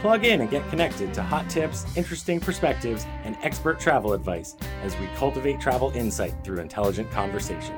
Plug 0.00 0.24
in 0.24 0.42
and 0.42 0.48
get 0.48 0.68
connected 0.70 1.12
to 1.14 1.24
hot 1.24 1.50
tips, 1.50 1.84
interesting 1.96 2.38
perspectives, 2.38 3.04
and 3.24 3.36
expert 3.42 3.80
travel 3.80 4.12
advice 4.12 4.54
as 4.84 4.96
we 5.00 5.08
cultivate 5.16 5.58
travel 5.58 5.90
insight 5.90 6.32
through 6.44 6.60
intelligent 6.60 7.10
conversation. 7.10 7.74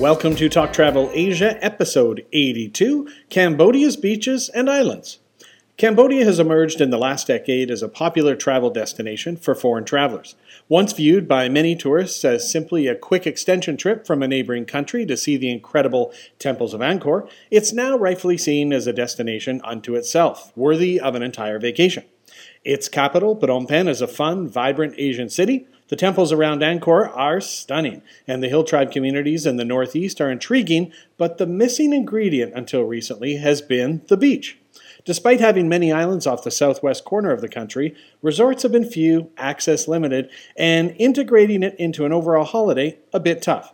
Welcome 0.00 0.34
to 0.34 0.48
Talk 0.48 0.72
Travel 0.72 1.12
Asia, 1.14 1.64
episode 1.64 2.26
82 2.32 3.08
Cambodia's 3.30 3.96
Beaches 3.96 4.48
and 4.48 4.68
Islands. 4.68 5.20
Cambodia 5.76 6.24
has 6.24 6.40
emerged 6.40 6.80
in 6.80 6.90
the 6.90 6.98
last 6.98 7.28
decade 7.28 7.70
as 7.70 7.84
a 7.84 7.88
popular 7.88 8.34
travel 8.34 8.68
destination 8.68 9.36
for 9.36 9.54
foreign 9.54 9.84
travelers. 9.84 10.34
Once 10.70 10.92
viewed 10.92 11.26
by 11.26 11.48
many 11.48 11.74
tourists 11.74 12.22
as 12.26 12.50
simply 12.50 12.86
a 12.86 12.94
quick 12.94 13.26
extension 13.26 13.74
trip 13.74 14.06
from 14.06 14.22
a 14.22 14.28
neighboring 14.28 14.66
country 14.66 15.06
to 15.06 15.16
see 15.16 15.38
the 15.38 15.50
incredible 15.50 16.12
temples 16.38 16.74
of 16.74 16.82
Angkor, 16.82 17.26
it's 17.50 17.72
now 17.72 17.96
rightfully 17.96 18.36
seen 18.36 18.70
as 18.70 18.86
a 18.86 18.92
destination 18.92 19.62
unto 19.64 19.94
itself, 19.94 20.52
worthy 20.54 21.00
of 21.00 21.14
an 21.14 21.22
entire 21.22 21.58
vacation. 21.58 22.04
Its 22.64 22.86
capital, 22.86 23.34
Phnom 23.34 23.66
Penh, 23.66 23.88
is 23.88 24.02
a 24.02 24.06
fun, 24.06 24.46
vibrant 24.46 24.94
Asian 24.98 25.30
city. 25.30 25.66
The 25.88 25.96
temples 25.96 26.32
around 26.32 26.60
Angkor 26.60 27.16
are 27.16 27.40
stunning, 27.40 28.02
and 28.26 28.42
the 28.42 28.50
hill 28.50 28.62
tribe 28.62 28.92
communities 28.92 29.46
in 29.46 29.56
the 29.56 29.64
northeast 29.64 30.20
are 30.20 30.30
intriguing, 30.30 30.92
but 31.16 31.38
the 31.38 31.46
missing 31.46 31.94
ingredient 31.94 32.52
until 32.54 32.82
recently 32.82 33.36
has 33.36 33.62
been 33.62 34.02
the 34.08 34.18
beach. 34.18 34.58
Despite 35.08 35.40
having 35.40 35.70
many 35.70 35.90
islands 35.90 36.26
off 36.26 36.44
the 36.44 36.50
southwest 36.50 37.06
corner 37.06 37.30
of 37.30 37.40
the 37.40 37.48
country, 37.48 37.94
resorts 38.20 38.62
have 38.62 38.72
been 38.72 38.84
few, 38.84 39.30
access 39.38 39.88
limited, 39.88 40.28
and 40.54 40.94
integrating 40.98 41.62
it 41.62 41.74
into 41.78 42.04
an 42.04 42.12
overall 42.12 42.44
holiday 42.44 42.98
a 43.14 43.18
bit 43.18 43.40
tough. 43.40 43.72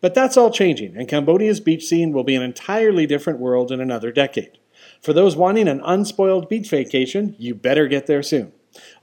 But 0.00 0.12
that's 0.12 0.36
all 0.36 0.50
changing, 0.50 0.96
and 0.96 1.06
Cambodia's 1.06 1.60
beach 1.60 1.86
scene 1.86 2.12
will 2.12 2.24
be 2.24 2.34
an 2.34 2.42
entirely 2.42 3.06
different 3.06 3.38
world 3.38 3.70
in 3.70 3.80
another 3.80 4.10
decade. 4.10 4.58
For 5.00 5.12
those 5.12 5.36
wanting 5.36 5.68
an 5.68 5.80
unspoiled 5.84 6.48
beach 6.48 6.68
vacation, 6.68 7.36
you 7.38 7.54
better 7.54 7.86
get 7.86 8.08
there 8.08 8.24
soon. 8.24 8.50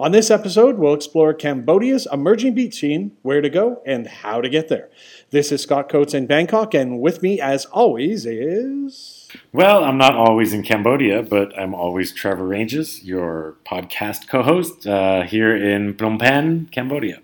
On 0.02 0.11
this 0.11 0.30
episode, 0.30 0.77
we'll 0.77 0.93
explore 0.93 1.33
Cambodia's 1.33 2.09
emerging 2.11 2.55
beach 2.55 2.75
scene, 2.75 3.16
where 3.21 3.39
to 3.39 3.49
go, 3.49 3.81
and 3.86 4.05
how 4.05 4.41
to 4.41 4.49
get 4.49 4.67
there. 4.67 4.89
This 5.30 5.49
is 5.49 5.61
Scott 5.61 5.88
Coates 5.88 6.14
in 6.14 6.27
Bangkok, 6.27 6.73
and 6.73 6.99
with 6.99 7.23
me, 7.23 7.39
as 7.39 7.64
always, 7.67 8.25
is. 8.25 9.18
Well, 9.53 9.83
I'm 9.83 9.97
not 9.97 10.16
always 10.16 10.53
in 10.53 10.63
Cambodia, 10.63 11.23
but 11.23 11.58
I'm 11.58 11.73
always 11.73 12.11
Trevor 12.11 12.45
Ranges, 12.45 13.03
your 13.03 13.55
podcast 13.66 14.27
co 14.27 14.44
host 14.44 14.88
uh, 14.88 15.23
here 15.23 15.55
in 15.55 15.94
Phnom 15.94 16.19
Penh, 16.19 16.67
Cambodia. 16.71 17.21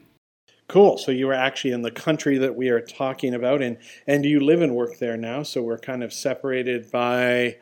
Cool. 0.67 0.97
So 0.97 1.11
you 1.11 1.29
are 1.29 1.33
actually 1.33 1.71
in 1.71 1.81
the 1.81 1.91
country 1.91 2.37
that 2.39 2.55
we 2.55 2.69
are 2.69 2.81
talking 2.81 3.35
about, 3.35 3.61
and, 3.61 3.77
and 4.07 4.25
you 4.25 4.39
live 4.39 4.61
and 4.61 4.75
work 4.75 4.97
there 4.97 5.17
now. 5.17 5.43
So 5.43 5.61
we're 5.61 5.77
kind 5.77 6.03
of 6.03 6.11
separated 6.11 6.91
by, 6.91 7.57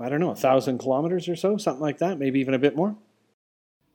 I 0.00 0.08
don't 0.08 0.20
know, 0.20 0.30
a 0.30 0.36
thousand 0.36 0.78
kilometers 0.78 1.28
or 1.28 1.36
so, 1.36 1.58
something 1.58 1.82
like 1.82 1.98
that, 1.98 2.18
maybe 2.18 2.40
even 2.40 2.54
a 2.54 2.58
bit 2.58 2.74
more. 2.74 2.96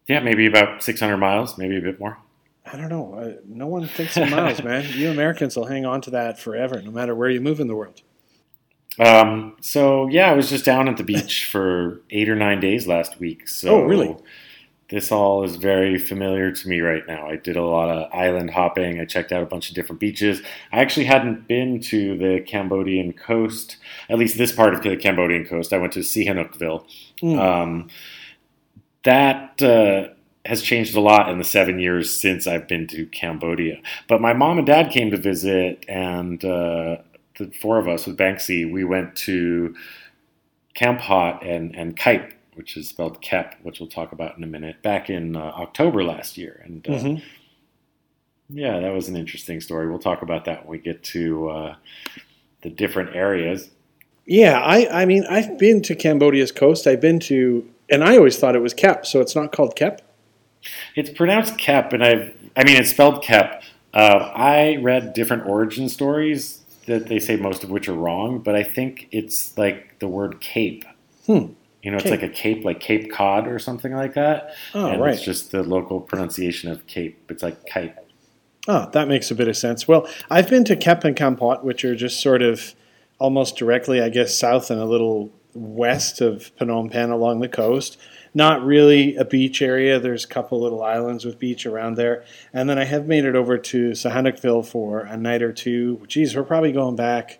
Yeah, 0.08 0.20
maybe 0.20 0.46
about 0.46 0.84
600 0.84 1.18
miles, 1.18 1.58
maybe 1.58 1.78
a 1.78 1.82
bit 1.82 2.00
more. 2.00 2.18
I 2.66 2.78
don't 2.78 2.90
know. 2.90 3.16
Uh, 3.16 3.42
no 3.48 3.68
one 3.68 3.88
thinks 3.88 4.18
in 4.18 4.30
miles, 4.30 4.64
man. 4.64 4.86
You 4.94 5.10
Americans 5.10 5.56
will 5.56 5.66
hang 5.66 5.86
on 5.86 6.02
to 6.02 6.12
that 6.12 6.40
forever, 6.40 6.82
no 6.82 6.92
matter 6.92 7.16
where 7.16 7.30
you 7.30 7.42
move 7.42 7.60
in 7.60 7.68
the 7.68 7.76
world. 7.76 8.02
Um, 9.02 9.56
so 9.62 10.08
yeah, 10.10 10.30
I 10.30 10.34
was 10.34 10.50
just 10.50 10.64
down 10.64 10.88
at 10.88 10.98
the 10.98 11.04
beach 11.04 11.46
for 11.52 12.02
eight 12.12 12.30
or 12.30 12.36
nine 12.36 12.60
days 12.60 12.88
last 12.88 13.20
week. 13.20 13.48
So 13.48 13.82
oh, 13.82 13.84
really? 13.84 14.16
This 14.90 15.10
all 15.10 15.46
is 15.46 15.56
very 15.56 15.98
familiar 15.98 16.52
to 16.52 16.68
me 16.68 16.82
right 16.82 17.08
now. 17.08 17.30
I 17.30 17.38
did 17.38 17.56
a 17.56 17.64
lot 17.64 17.90
of 17.90 18.14
island 18.14 18.52
hopping. 18.52 19.00
I 19.00 19.06
checked 19.06 19.32
out 19.32 19.42
a 19.42 19.46
bunch 19.46 19.70
of 19.70 19.76
different 19.76 20.02
beaches. 20.02 20.42
I 20.74 20.80
actually 20.80 21.06
hadn't 21.06 21.48
been 21.48 21.80
to 21.84 22.18
the 22.18 22.42
Cambodian 22.46 23.14
coast, 23.14 23.78
at 24.10 24.20
least 24.20 24.38
this 24.38 24.52
part 24.52 24.74
of 24.74 24.84
the 24.84 24.98
Cambodian 24.98 25.46
coast. 25.46 25.72
I 25.72 25.78
went 25.78 25.94
to 25.94 26.02
Sihanoukville. 26.02 26.86
Mm. 27.22 27.40
Um, 27.40 27.88
that 29.04 29.62
uh, 29.62 30.14
has 30.46 30.62
changed 30.62 30.94
a 30.96 31.00
lot 31.00 31.30
in 31.30 31.38
the 31.38 31.46
seven 31.46 31.80
years 31.80 32.20
since 32.20 32.46
I've 32.46 32.68
been 32.68 32.86
to 32.88 33.06
Cambodia. 33.06 33.80
But 34.10 34.20
my 34.20 34.34
mom 34.34 34.58
and 34.58 34.68
dad 34.68 34.92
came 34.92 35.10
to 35.12 35.18
visit, 35.18 35.86
and 35.88 36.44
uh, 36.44 36.98
the 37.42 37.52
four 37.58 37.78
of 37.78 37.88
us 37.88 38.06
with 38.06 38.18
Banksy, 38.18 38.72
we 38.72 38.84
went 38.84 39.16
to 39.18 39.76
Kampot 40.76 41.46
and, 41.46 41.76
and 41.76 41.98
Kep, 41.98 42.34
which 42.54 42.78
is 42.78 42.90
spelled 42.90 43.22
Kep, 43.22 43.56
which 43.64 43.80
we'll 43.80 43.90
talk 43.90 44.12
about 44.12 44.38
in 44.38 44.44
a 44.44 44.48
minute, 44.48 44.82
back 44.82 45.10
in 45.10 45.36
uh, 45.36 45.40
October 45.40 46.04
last 46.04 46.38
year. 46.38 46.62
And 46.64 46.88
uh, 46.88 46.92
mm-hmm. 46.92 47.24
yeah, 48.50 48.80
that 48.80 48.94
was 48.94 49.10
an 49.10 49.16
interesting 49.16 49.62
story. 49.62 49.90
We'll 49.90 50.00
talk 50.00 50.22
about 50.22 50.46
that 50.46 50.66
when 50.66 50.78
we 50.78 50.84
get 50.84 51.04
to 51.06 51.50
uh, 51.50 51.76
the 52.62 52.70
different 52.70 53.16
areas. 53.16 53.70
Yeah, 54.26 54.60
I, 54.60 55.02
I 55.02 55.06
mean, 55.06 55.26
I've 55.30 55.58
been 55.58 55.82
to 55.84 55.96
Cambodia's 55.96 56.52
coast. 56.52 56.86
I've 56.88 57.02
been 57.02 57.20
to, 57.22 57.68
and 57.90 58.04
I 58.04 58.18
always 58.18 58.38
thought 58.38 58.56
it 58.56 58.62
was 58.62 58.74
Kep, 58.74 59.06
so 59.06 59.20
it's 59.20 59.36
not 59.36 59.52
called 59.52 59.76
Kep. 59.76 60.02
It's 60.96 61.10
pronounced 61.10 61.58
Kep, 61.58 61.92
and 61.92 62.04
I've, 62.04 62.34
I 62.56 62.64
mean, 62.64 62.78
it's 62.78 62.92
spelled 62.92 63.24
Kep. 63.24 63.64
Uh, 63.94 64.32
I 64.36 64.78
read 64.78 65.14
different 65.14 65.48
origin 65.48 65.90
stories 65.90 66.61
that 66.88 67.08
they 67.08 67.20
say 67.20 67.36
most 67.36 67.64
of 67.64 67.70
which 67.70 67.88
are 67.88 67.94
wrong, 67.94 68.40
but 68.40 68.56
I 68.56 68.64
think 68.64 69.08
it's 69.12 69.58
like 69.58 70.00
the 70.00 70.08
word 70.08 70.42
cape. 70.42 70.86
Hmm. 71.26 71.54
You 71.82 71.90
know, 71.90 71.98
it's 71.98 72.10
like 72.10 72.22
a 72.22 72.30
cape, 72.30 72.64
like 72.64 72.80
Cape 72.80 73.12
Cod 73.12 73.48
or 73.48 73.58
something 73.58 73.92
like 73.92 74.14
that. 74.14 74.54
Oh, 74.76 74.86
and 74.86 75.02
right. 75.02 75.16
It's 75.16 75.24
just 75.24 75.52
the 75.52 75.64
local 75.64 76.00
pronunciation 76.00 76.70
of 76.70 76.86
cape. 76.86 77.32
It's 77.32 77.42
like 77.42 77.66
cape. 77.66 77.96
Oh, 78.68 78.88
that 78.92 79.08
makes 79.08 79.32
a 79.32 79.36
bit 79.36 79.48
of 79.48 79.58
sense. 79.58 79.88
Well, 79.88 80.08
I've 80.30 80.48
been 80.48 80.64
to 80.66 80.76
Kep 80.76 81.04
and 81.06 81.16
Kampot, 81.16 81.64
which 81.64 81.84
are 81.84 81.96
just 81.96 82.22
sort 82.22 82.44
of 82.44 82.76
almost 83.18 83.58
directly, 83.58 84.00
I 84.00 84.10
guess, 84.10 84.38
south 84.38 84.70
and 84.70 84.80
a 84.80 84.86
little 84.86 85.32
west 85.56 86.22
of 86.22 86.52
Phnom 86.60 86.92
Penh 86.92 87.10
along 87.10 87.40
the 87.40 87.50
coast 87.50 87.98
not 88.34 88.64
really 88.64 89.16
a 89.16 89.26
beach 89.26 89.62
area. 89.62 90.00
There's 90.00 90.24
a 90.24 90.28
couple 90.28 90.62
little 90.62 90.84
islands 90.84 91.26
with 91.26 91.40
beach 91.40 91.66
around 91.66 91.96
there. 91.96 92.24
And 92.54 92.70
then 92.70 92.80
I 92.80 92.86
have 92.86 93.08
made 93.08 93.26
it 93.26 93.36
over 93.36 93.58
to 93.58 93.92
Sihanoukville 93.92 94.66
for 94.66 95.02
a 95.02 95.18
night 95.18 95.42
or 95.42 95.52
two. 95.52 96.02
Geez, 96.08 96.36
we're 96.36 96.44
probably 96.44 96.72
going 96.72 96.96
back 96.96 97.40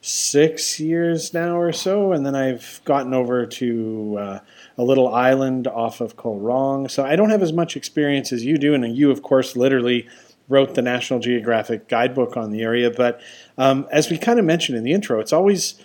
six 0.00 0.78
years 0.78 1.34
now 1.34 1.58
or 1.58 1.72
so. 1.72 2.12
And 2.12 2.24
then 2.24 2.34
I've 2.34 2.80
gotten 2.84 3.14
over 3.14 3.46
to 3.46 4.16
uh, 4.18 4.38
a 4.76 4.82
little 4.84 5.14
island 5.14 5.66
off 5.66 6.00
of 6.00 6.16
Koh 6.16 6.36
Rong. 6.36 6.88
So 6.88 7.04
I 7.04 7.16
don't 7.16 7.30
have 7.30 7.42
as 7.42 7.52
much 7.52 7.76
experience 7.76 8.32
as 8.32 8.44
you 8.44 8.58
do. 8.58 8.74
And 8.74 8.96
you, 8.96 9.10
of 9.10 9.22
course, 9.22 9.56
literally 9.56 10.08
wrote 10.48 10.74
the 10.74 10.82
National 10.82 11.20
Geographic 11.20 11.88
guidebook 11.88 12.36
on 12.36 12.50
the 12.50 12.62
area. 12.62 12.90
But 12.90 13.20
um, 13.56 13.86
as 13.90 14.10
we 14.10 14.18
kind 14.18 14.38
of 14.38 14.44
mentioned 14.44 14.78
in 14.78 14.84
the 14.84 14.92
intro, 14.92 15.20
it's 15.20 15.32
always 15.32 15.82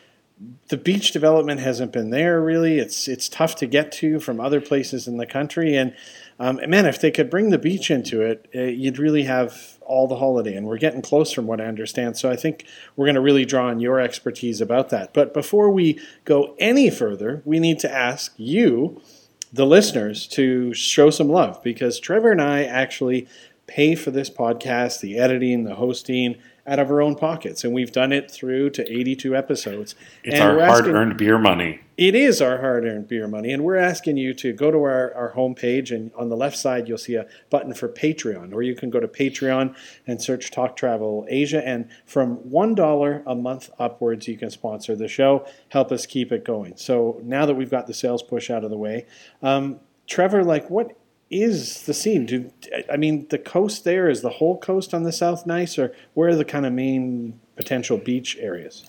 the 0.70 0.78
beach 0.78 1.12
development 1.12 1.59
hasn't 1.59 1.92
been 1.92 2.09
there 2.09 2.42
really. 2.42 2.80
It's 2.80 3.08
it's 3.08 3.30
tough 3.30 3.56
to 3.58 3.68
get 3.68 3.92
to 3.94 4.20
from 4.20 4.40
other 4.40 4.62
places 4.62 5.08
in 5.08 5.18
the 5.18 5.26
country, 5.26 5.76
and 5.76 5.96
um, 6.40 6.59
man, 6.68 6.86
if 6.86 7.00
they 7.00 7.12
could 7.12 7.30
bring 7.30 7.52
the 7.52 7.58
beach 7.58 7.92
into 7.92 8.22
it, 8.22 8.48
uh, 8.56 8.62
you'd 8.62 8.98
really 8.98 9.24
have 9.24 9.78
all 9.81 10.08
the 10.08 10.16
holiday. 10.16 10.56
And 10.56 10.66
we're 10.66 10.78
getting 10.78 11.02
close, 11.02 11.31
from 11.31 11.46
what 11.46 11.62
I 11.62 11.66
understand. 11.66 12.18
So 12.18 12.30
I 12.30 12.36
think 12.36 12.66
we're 12.96 13.06
going 13.06 13.16
to 13.16 13.22
really 13.22 13.46
draw 13.46 13.68
on 13.68 13.80
your 13.80 14.00
expertise 14.00 14.59
about 14.59 14.90
that. 14.90 15.14
But 15.14 15.34
before 15.34 15.70
we 15.70 16.00
go 16.26 16.56
any 16.60 16.90
further, 16.90 17.42
we 17.46 17.60
need 17.60 17.80
to 17.80 17.92
ask 17.92 18.34
you, 18.38 19.02
the 19.51 19.66
listeners, 19.66 20.28
to 20.30 20.74
show 20.74 21.10
some 21.10 21.30
love 21.30 21.62
because 21.62 22.00
Trevor 22.00 22.31
and 22.31 22.42
I 22.42 22.63
actually 22.63 23.28
pay 23.68 23.95
for 23.95 24.12
this 24.12 24.30
podcast, 24.30 25.00
the 25.01 25.18
editing, 25.18 25.63
the 25.63 25.75
hosting 25.75 26.36
out 26.65 26.80
of 26.80 26.89
our 26.89 27.01
own 27.01 27.15
pockets, 27.15 27.63
and 27.63 27.74
we've 27.74 27.92
done 27.92 28.13
it 28.13 28.31
through 28.31 28.69
to 28.69 28.89
82 28.89 29.36
episodes. 29.36 29.95
It's 30.24 30.39
and 30.39 30.44
our 30.44 30.65
hard-earned 30.65 31.18
beer 31.18 31.38
money. 31.38 31.81
It 31.98 32.15
is 32.15 32.42
our 32.42 32.60
hard-earned 32.60 33.07
beer 33.07 33.27
money, 33.27 33.51
and 33.51 33.63
we're 33.63 33.75
asking 33.75 34.18
you 34.18 34.33
to 34.36 34.54
go 34.54 34.71
to 34.71 34.77
our, 34.77 35.13
our 35.13 35.33
homepage, 35.33 35.92
and 35.94 36.12
on 36.15 36.30
the 36.30 36.38
left 36.38 36.57
side 36.57 36.88
you'll 36.88 36.98
see 36.98 37.15
a 37.15 37.27
button 37.50 37.74
for 37.74 37.89
Patreon, 37.89 38.54
or 38.54 38.63
you 38.63 38.75
can 38.75 38.89
go 38.89 39.01
to 39.01 39.07
Patreon 39.07 39.75
and 40.07 40.21
search 40.21 40.51
Talk 40.51 40.77
Travel 40.77 41.25
Asia, 41.30 41.65
and 41.68 41.89
from 42.06 42.36
one 42.50 42.75
dollar 42.75 43.24
a 43.27 43.36
month 43.36 43.69
upwards, 43.77 44.27
you 44.27 44.38
can 44.38 44.50
sponsor 44.50 44.95
the 44.95 45.09
show, 45.09 45.45
help 45.69 45.92
us 45.92 46.06
keep 46.06 46.31
it 46.31 46.45
going. 46.45 46.77
So 46.77 47.19
now 47.24 47.45
that 47.45 47.56
we've 47.56 47.71
got 47.71 47.88
the 47.88 47.94
sales 47.94 48.24
push 48.24 48.50
out 48.50 48.63
of 48.63 48.69
the 48.69 48.77
way, 48.77 49.06
um, 49.42 49.81
Trevor, 50.07 50.44
like 50.44 50.69
what 50.69 50.98
is 51.33 51.83
the 51.83 51.94
scene? 51.94 52.25
Do 52.25 52.51
I 52.91 52.97
mean 52.97 53.27
the 53.30 53.38
coast 53.38 53.83
there 53.83 54.09
is 54.09 54.21
the 54.21 54.30
whole 54.30 54.57
coast 54.57 54.94
on 54.94 55.03
the 55.03 55.12
south 55.12 55.45
nice, 55.45 55.77
or 55.77 55.94
where 56.13 56.30
are 56.30 56.35
the 56.35 56.45
kind 56.45 56.65
of 56.65 56.74
main 56.74 57.39
potential 57.56 57.97
beach 57.97 58.38
areas? 58.39 58.85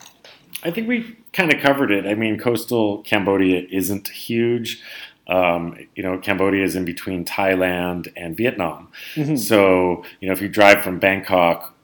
I 0.62 0.70
think 0.70 0.88
we 0.88 1.17
kind 1.32 1.52
of 1.52 1.61
covered 1.61 1.91
it. 1.91 2.06
I 2.06 2.14
mean, 2.14 2.38
coastal 2.38 3.02
Cambodia 3.02 3.67
isn't 3.70 4.08
huge. 4.08 4.82
Um, 5.26 5.79
you 5.94 6.02
know, 6.02 6.19
Cambodia 6.19 6.64
is 6.64 6.76
in 6.76 6.85
between 6.85 7.25
Thailand 7.25 8.12
and 8.17 8.37
Vietnam. 8.37 8.88
Mm-hmm. 9.14 9.37
So, 9.37 10.05
you 10.20 10.29
know, 10.29 10.35
if 10.35 10.43
you 10.43 10.49
drive 10.49 10.85
from 10.85 10.99
Bangkok 10.99 11.75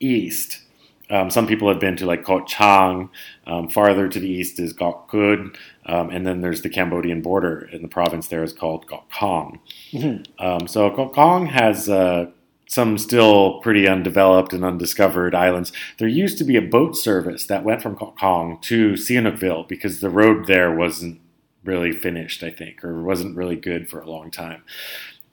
east, 0.00 0.62
um, 1.10 1.30
some 1.30 1.46
people 1.46 1.68
have 1.68 1.80
been 1.80 1.96
to 1.96 2.06
like 2.06 2.24
Koh 2.24 2.44
Chang. 2.44 3.10
Um, 3.46 3.68
farther 3.68 4.08
to 4.08 4.20
the 4.20 4.28
east 4.28 4.60
is 4.60 4.72
Koh 4.72 5.04
Kood, 5.08 5.56
um, 5.86 6.10
and 6.10 6.26
then 6.26 6.40
there's 6.40 6.62
the 6.62 6.68
Cambodian 6.68 7.22
border, 7.22 7.68
and 7.72 7.82
the 7.82 7.88
province 7.88 8.28
there 8.28 8.42
is 8.42 8.52
called 8.52 8.86
Koh 8.86 9.04
Kong. 9.12 9.60
Mm-hmm. 9.92 10.44
Um, 10.44 10.68
so 10.68 10.90
Koh 10.90 11.08
Kong 11.08 11.46
has 11.46 11.88
uh, 11.88 12.26
some 12.68 12.98
still 12.98 13.60
pretty 13.60 13.88
undeveloped 13.88 14.52
and 14.52 14.64
undiscovered 14.64 15.34
islands. 15.34 15.72
There 15.98 16.08
used 16.08 16.38
to 16.38 16.44
be 16.44 16.56
a 16.56 16.62
boat 16.62 16.96
service 16.96 17.46
that 17.46 17.64
went 17.64 17.82
from 17.82 17.96
Koh 17.96 18.14
Kong 18.18 18.58
to 18.62 18.92
Sihanoukville 18.92 19.66
because 19.66 20.00
the 20.00 20.10
road 20.10 20.46
there 20.46 20.74
wasn't 20.74 21.20
really 21.64 21.92
finished, 21.92 22.42
I 22.42 22.50
think, 22.50 22.84
or 22.84 23.02
wasn't 23.02 23.36
really 23.36 23.56
good 23.56 23.88
for 23.88 24.00
a 24.00 24.10
long 24.10 24.30
time. 24.30 24.62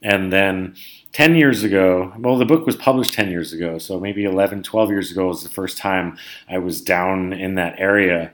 And 0.06 0.32
then 0.32 0.76
10 1.14 1.34
years 1.34 1.64
ago, 1.64 2.12
well, 2.16 2.38
the 2.38 2.44
book 2.44 2.64
was 2.64 2.76
published 2.76 3.12
10 3.14 3.28
years 3.28 3.52
ago, 3.52 3.78
so 3.78 3.98
maybe 3.98 4.24
11, 4.24 4.62
12 4.62 4.90
years 4.90 5.10
ago 5.10 5.26
was 5.26 5.42
the 5.42 5.48
first 5.48 5.78
time 5.78 6.16
I 6.48 6.58
was 6.58 6.80
down 6.80 7.32
in 7.32 7.56
that 7.56 7.74
area. 7.80 8.30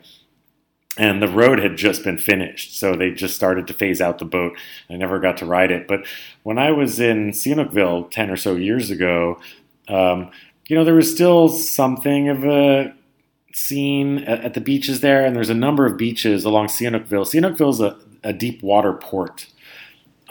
And 0.98 1.22
the 1.22 1.28
road 1.28 1.60
had 1.60 1.78
just 1.78 2.04
been 2.04 2.18
finished, 2.18 2.78
so 2.78 2.94
they 2.94 3.10
just 3.10 3.34
started 3.34 3.66
to 3.68 3.72
phase 3.72 4.02
out 4.02 4.18
the 4.18 4.26
boat. 4.26 4.52
I 4.90 4.96
never 4.96 5.18
got 5.18 5.38
to 5.38 5.46
ride 5.46 5.70
it. 5.70 5.88
But 5.88 6.04
when 6.42 6.58
I 6.58 6.72
was 6.72 7.00
in 7.00 7.30
Sihanoukville 7.30 8.10
10 8.10 8.30
or 8.30 8.36
so 8.36 8.54
years 8.54 8.90
ago, 8.90 9.40
um, 9.88 10.30
you 10.68 10.76
know, 10.76 10.84
there 10.84 10.94
was 10.94 11.10
still 11.10 11.48
something 11.48 12.28
of 12.28 12.44
a 12.44 12.92
scene 13.54 14.18
at, 14.24 14.52
the 14.52 14.60
beaches 14.60 15.00
there, 15.00 15.24
and 15.24 15.34
there's 15.34 15.48
a 15.48 15.54
number 15.54 15.86
of 15.86 15.96
beaches 15.96 16.44
along 16.44 16.66
Sihanoukville. 16.66 17.24
Sihanoukville 17.24 17.70
is 17.70 17.80
a, 17.80 17.98
a 18.22 18.34
deep 18.34 18.62
water 18.62 18.92
port. 18.92 19.46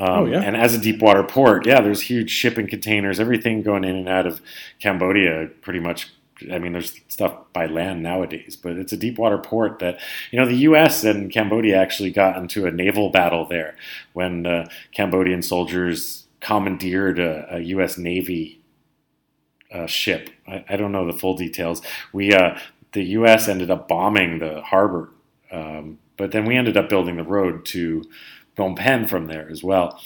Um, 0.01 0.09
oh, 0.09 0.25
yeah. 0.25 0.41
And 0.41 0.57
as 0.57 0.73
a 0.73 0.79
deep 0.79 0.99
water 0.99 1.21
port, 1.21 1.67
yeah, 1.67 1.79
there's 1.79 2.01
huge 2.01 2.31
shipping 2.31 2.65
containers, 2.65 3.19
everything 3.19 3.61
going 3.61 3.83
in 3.83 3.95
and 3.95 4.09
out 4.09 4.25
of 4.25 4.41
Cambodia 4.79 5.49
pretty 5.61 5.79
much. 5.79 6.09
I 6.51 6.57
mean, 6.57 6.73
there's 6.73 6.99
stuff 7.07 7.35
by 7.53 7.67
land 7.67 8.01
nowadays, 8.01 8.55
but 8.55 8.71
it's 8.71 8.91
a 8.91 8.97
deep 8.97 9.19
water 9.19 9.37
port 9.37 9.77
that, 9.77 9.99
you 10.31 10.39
know, 10.39 10.47
the 10.47 10.55
U.S. 10.55 11.03
and 11.03 11.31
Cambodia 11.31 11.77
actually 11.77 12.09
got 12.09 12.35
into 12.35 12.65
a 12.65 12.71
naval 12.71 13.11
battle 13.11 13.45
there 13.45 13.75
when 14.13 14.47
uh, 14.47 14.67
Cambodian 14.91 15.43
soldiers 15.43 16.25
commandeered 16.39 17.19
a, 17.19 17.57
a 17.57 17.59
U.S. 17.59 17.95
Navy 17.95 18.59
uh, 19.71 19.85
ship. 19.85 20.31
I, 20.47 20.65
I, 20.67 20.77
don't 20.77 20.91
know 20.91 21.05
the 21.05 21.17
full 21.17 21.37
details. 21.37 21.83
We 22.11 22.33
uh, 22.33 22.57
the 22.93 23.03
U.S. 23.03 23.47
ended 23.47 23.69
up 23.69 23.87
bombing 23.87 24.39
the 24.39 24.61
harbor, 24.61 25.11
um, 25.51 25.99
but 26.17 26.31
then 26.31 26.45
we 26.45 26.57
ended 26.57 26.75
up 26.75 26.89
building 26.89 27.17
the 27.17 27.23
road 27.23 27.65
to 27.65 28.03
Phnom 28.57 28.75
Penh 28.75 29.07
from 29.07 29.27
there 29.27 29.49
as 29.49 29.63
well. 29.63 29.99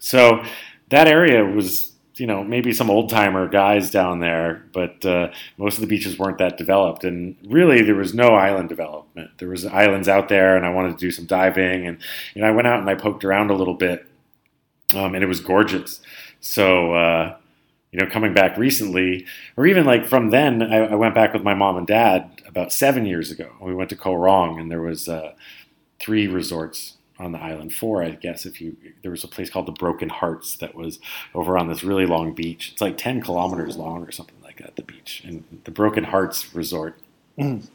So 0.00 0.42
that 0.90 1.08
area 1.08 1.44
was, 1.44 1.92
you 2.16 2.26
know, 2.26 2.42
maybe 2.42 2.72
some 2.72 2.90
old 2.90 3.10
timer 3.10 3.48
guys 3.48 3.90
down 3.90 4.20
there, 4.20 4.64
but 4.72 5.04
uh, 5.04 5.30
most 5.56 5.76
of 5.76 5.80
the 5.80 5.86
beaches 5.86 6.18
weren't 6.18 6.38
that 6.38 6.56
developed. 6.56 7.04
And 7.04 7.36
really, 7.46 7.82
there 7.82 7.94
was 7.94 8.14
no 8.14 8.28
island 8.34 8.68
development. 8.68 9.30
There 9.38 9.48
was 9.48 9.66
islands 9.66 10.08
out 10.08 10.28
there, 10.28 10.56
and 10.56 10.64
I 10.64 10.70
wanted 10.70 10.92
to 10.92 10.98
do 10.98 11.10
some 11.10 11.26
diving, 11.26 11.86
and 11.86 11.98
you 12.34 12.42
know, 12.42 12.48
I 12.48 12.52
went 12.52 12.68
out 12.68 12.80
and 12.80 12.88
I 12.88 12.94
poked 12.94 13.24
around 13.24 13.50
a 13.50 13.56
little 13.56 13.74
bit, 13.74 14.06
um, 14.94 15.14
and 15.14 15.22
it 15.22 15.28
was 15.28 15.40
gorgeous. 15.40 16.00
So. 16.40 16.94
Uh, 16.94 17.36
you 17.90 17.98
know, 17.98 18.06
coming 18.06 18.34
back 18.34 18.58
recently, 18.58 19.24
or 19.56 19.66
even 19.66 19.86
like 19.86 20.04
from 20.04 20.28
then, 20.28 20.62
I, 20.62 20.88
I, 20.88 20.94
went 20.94 21.14
back 21.14 21.32
with 21.32 21.42
my 21.42 21.54
mom 21.54 21.78
and 21.78 21.86
dad 21.86 22.42
about 22.46 22.70
seven 22.70 23.06
years 23.06 23.30
ago. 23.30 23.50
We 23.62 23.74
went 23.74 23.88
to 23.88 23.96
Koh 23.96 24.14
Rong, 24.14 24.60
and 24.60 24.70
there 24.70 24.82
was 24.82 25.08
uh, 25.08 25.32
three 25.98 26.26
resorts 26.26 26.97
on 27.18 27.32
the 27.32 27.38
island. 27.38 27.74
Four, 27.74 28.02
I 28.02 28.10
guess. 28.10 28.46
If 28.46 28.60
you 28.60 28.76
there 29.02 29.10
was 29.10 29.24
a 29.24 29.28
place 29.28 29.50
called 29.50 29.66
the 29.66 29.72
Broken 29.72 30.08
Hearts 30.08 30.56
that 30.58 30.74
was 30.74 30.98
over 31.34 31.58
on 31.58 31.68
this 31.68 31.82
really 31.82 32.06
long 32.06 32.34
beach. 32.34 32.70
It's 32.72 32.80
like 32.80 32.98
ten 32.98 33.20
kilometers 33.20 33.76
long 33.76 34.04
or 34.04 34.12
something 34.12 34.40
like 34.42 34.58
that. 34.58 34.76
The 34.76 34.82
beach 34.82 35.22
and 35.24 35.44
the 35.64 35.70
Broken 35.70 36.04
Hearts 36.04 36.54
Resort. 36.54 36.98
Mm. 37.38 37.68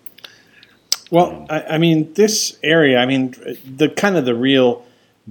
Well, 1.12 1.32
um, 1.32 1.46
I, 1.50 1.64
I 1.64 1.78
mean, 1.78 2.14
this 2.14 2.58
area. 2.64 3.00
I 3.00 3.06
mean, 3.06 3.36
the 3.66 3.90
kind 3.90 4.18
of 4.18 4.26
the 4.26 4.36
real 4.36 4.86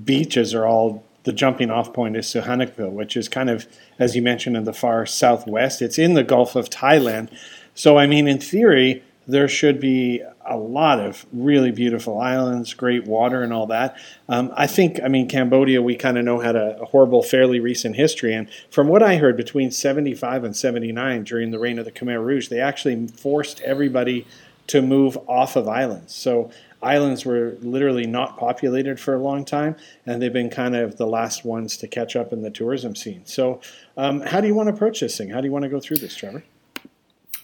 beaches 0.04 0.54
are 0.54 0.66
all 0.66 1.04
the 1.24 1.32
jumping 1.32 1.70
off 1.70 1.92
point 1.92 2.16
is 2.16 2.26
Sihanoukville, 2.26 2.92
which 2.92 3.16
is 3.16 3.28
kind 3.28 3.48
of, 3.48 3.66
as 3.98 4.16
you 4.16 4.22
mentioned, 4.22 4.56
in 4.56 4.64
the 4.64 4.72
far 4.72 5.06
southwest. 5.06 5.80
It's 5.82 5.98
in 5.98 6.14
the 6.14 6.24
Gulf 6.24 6.56
of 6.56 6.68
Thailand. 6.68 7.30
So, 7.74 7.96
I 7.96 8.06
mean, 8.06 8.26
in 8.26 8.38
theory, 8.38 9.02
there 9.26 9.48
should 9.48 9.80
be 9.80 10.22
a 10.44 10.56
lot 10.56 10.98
of 10.98 11.24
really 11.32 11.70
beautiful 11.70 12.20
islands, 12.20 12.74
great 12.74 13.06
water, 13.06 13.42
and 13.42 13.52
all 13.52 13.66
that. 13.66 13.96
Um, 14.28 14.52
I 14.56 14.66
think, 14.66 15.00
I 15.02 15.08
mean, 15.08 15.28
Cambodia, 15.28 15.80
we 15.80 15.96
kind 15.96 16.19
of 16.19 16.24
know 16.24 16.40
had 16.40 16.56
a, 16.56 16.80
a, 16.80 16.86
horrible, 16.86 17.22
fairly 17.22 17.60
recent 17.60 17.96
history. 17.96 18.34
And 18.34 18.48
from 18.70 18.88
what 18.88 19.02
I 19.02 19.16
heard, 19.16 19.36
between 19.36 19.70
75 19.70 20.44
and 20.44 20.56
79, 20.56 21.24
during 21.24 21.50
the 21.50 21.58
reign 21.58 21.78
of 21.78 21.84
the 21.84 21.92
Khmer 21.92 22.24
Rouge, 22.24 22.48
they 22.48 22.60
actually 22.60 23.06
forced 23.06 23.60
everybody 23.60 24.26
to 24.69 24.82
move 24.82 25.16
off 25.28 25.56
of 25.56 25.69
islands. 25.69 26.14
So 26.14 26.50
islands 26.82 27.24
were 27.24 27.56
literally 27.60 28.06
not 28.06 28.36
populated 28.36 28.98
for 28.98 29.14
a 29.14 29.19
long 29.19 29.44
time, 29.44 29.76
and 30.04 30.20
they've 30.20 30.32
been 30.32 30.50
kind 30.50 30.74
of 30.74 30.96
the 30.96 31.06
last 31.06 31.44
ones 31.44 31.76
to 31.78 31.88
catch 31.88 32.16
up 32.16 32.32
in 32.32 32.42
the 32.42 32.50
tourism 32.50 32.96
scene. 32.96 33.22
So, 33.24 33.60
um, 33.96 34.20
how 34.20 34.40
do 34.40 34.48
you 34.48 34.54
want 34.54 34.69
to 34.69 34.74
approach 34.74 35.00
this 35.00 35.16
thing? 35.16 35.30
How 35.30 35.40
do 35.40 35.46
you 35.46 35.52
want 35.52 35.64
to 35.64 35.69
go 35.69 35.80
through 35.80 35.98
this, 35.98 36.14
Trevor? 36.14 36.42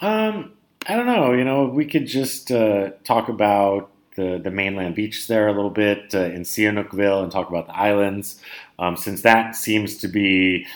Um, 0.01 0.53
I 0.87 0.95
don't 0.95 1.07
know. 1.07 1.33
You 1.33 1.45
know, 1.45 1.65
we 1.65 1.85
could 1.85 2.07
just 2.07 2.51
uh, 2.51 2.91
talk 3.05 3.29
about 3.29 3.91
the, 4.17 4.41
the 4.43 4.51
mainland 4.51 4.95
beaches 4.95 5.27
there 5.27 5.49
a 5.49 5.53
little 5.53 5.71
bit 5.71 6.15
uh, 6.15 6.25
in 6.25 6.43
Sihanoukville 6.43 7.23
and 7.23 7.31
talk 7.31 7.49
about 7.49 7.67
the 7.67 7.77
islands, 7.77 8.41
um, 8.79 8.97
since 8.97 9.23
that 9.23 9.55
seems 9.55 9.99
to 9.99 10.09
be. 10.09 10.67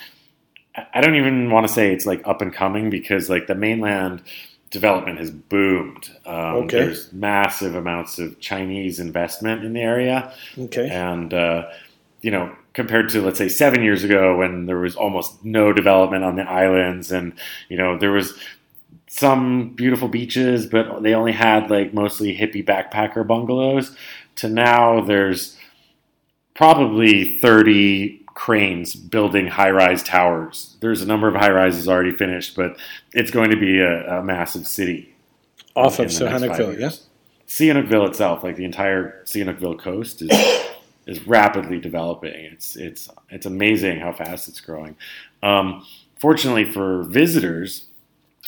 I 0.94 1.02
don't 1.02 1.16
even 1.16 1.50
want 1.50 1.66
to 1.66 1.72
say 1.72 1.92
it's 1.92 2.06
like 2.06 2.26
up 2.26 2.40
and 2.40 2.52
coming 2.52 2.88
because 2.88 3.28
like 3.28 3.46
the 3.46 3.54
mainland 3.54 4.22
development 4.72 5.18
has 5.18 5.30
boomed. 5.30 6.10
Um, 6.24 6.64
okay. 6.64 6.78
There's 6.78 7.12
massive 7.12 7.74
amounts 7.74 8.18
of 8.18 8.40
Chinese 8.40 8.98
investment 8.98 9.64
in 9.64 9.74
the 9.74 9.80
area. 9.80 10.32
Okay. 10.58 10.88
And, 10.88 11.32
uh, 11.32 11.68
you 12.22 12.30
know, 12.30 12.56
compared 12.72 13.10
to, 13.10 13.20
let's 13.20 13.38
say, 13.38 13.50
seven 13.50 13.82
years 13.82 14.02
ago 14.02 14.38
when 14.38 14.64
there 14.64 14.78
was 14.78 14.96
almost 14.96 15.44
no 15.44 15.72
development 15.72 16.24
on 16.24 16.36
the 16.36 16.42
islands 16.42 17.12
and, 17.12 17.34
you 17.68 17.76
know, 17.76 17.98
there 17.98 18.12
was 18.12 18.32
some 19.12 19.68
beautiful 19.74 20.08
beaches, 20.08 20.64
but 20.64 21.02
they 21.02 21.12
only 21.12 21.32
had 21.32 21.70
like 21.70 21.92
mostly 21.92 22.34
hippie 22.34 22.64
backpacker 22.64 23.26
bungalows, 23.26 23.94
to 24.36 24.48
now 24.48 25.02
there's 25.02 25.58
probably 26.54 27.38
30 27.40 28.22
cranes 28.28 28.94
building 28.94 29.48
high 29.48 29.70
rise 29.70 30.02
towers. 30.02 30.76
There's 30.80 31.02
a 31.02 31.06
number 31.06 31.28
of 31.28 31.34
high 31.34 31.50
rises 31.50 31.88
already 31.88 32.12
finished, 32.12 32.56
but 32.56 32.78
it's 33.12 33.30
going 33.30 33.50
to 33.50 33.56
be 33.58 33.80
a, 33.80 34.20
a 34.20 34.24
massive 34.24 34.66
city. 34.66 35.14
Off 35.76 35.98
of 35.98 36.06
Sihanoukville, 36.06 36.80
yeah? 36.80 36.90
Sihanoukville 37.46 38.08
itself, 38.08 38.42
like 38.42 38.56
the 38.56 38.64
entire 38.64 39.22
Sihanoukville 39.26 39.78
coast, 39.78 40.22
is 40.22 40.30
is 41.06 41.26
rapidly 41.26 41.78
developing. 41.78 42.46
It's 42.46 42.76
it's 42.76 43.10
it's 43.28 43.44
amazing 43.44 44.00
how 44.00 44.14
fast 44.14 44.48
it's 44.48 44.60
growing. 44.60 44.96
Um, 45.42 45.84
fortunately 46.18 46.64
for 46.64 47.02
visitors, 47.02 47.86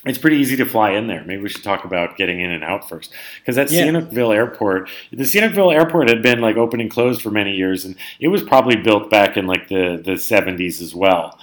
it's 0.06 0.18
pretty 0.18 0.36
easy 0.36 0.56
to 0.56 0.64
fly 0.64 0.92
in 0.92 1.06
there. 1.06 1.24
Maybe 1.24 1.42
we 1.42 1.48
should 1.48 1.64
talk 1.64 1.84
about 1.84 2.16
getting 2.16 2.40
in 2.40 2.50
and 2.50 2.62
out 2.62 2.88
first, 2.88 3.12
because 3.40 3.56
that 3.56 3.70
yeah. 3.70 3.84
Airport, 3.84 4.88
the 5.10 5.24
Sihanoukville 5.24 5.74
Airport 5.74 6.08
had 6.08 6.22
been 6.22 6.40
like 6.40 6.56
open 6.56 6.80
and 6.80 6.90
closed 6.90 7.22
for 7.22 7.30
many 7.30 7.54
years, 7.54 7.84
and 7.84 7.96
it 8.20 8.28
was 8.28 8.42
probably 8.42 8.76
built 8.76 9.10
back 9.10 9.36
in 9.36 9.46
like 9.46 9.68
the 9.68 10.00
the 10.04 10.18
seventies 10.18 10.80
as 10.80 10.94
well. 10.94 11.38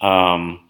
Um, 0.00 0.60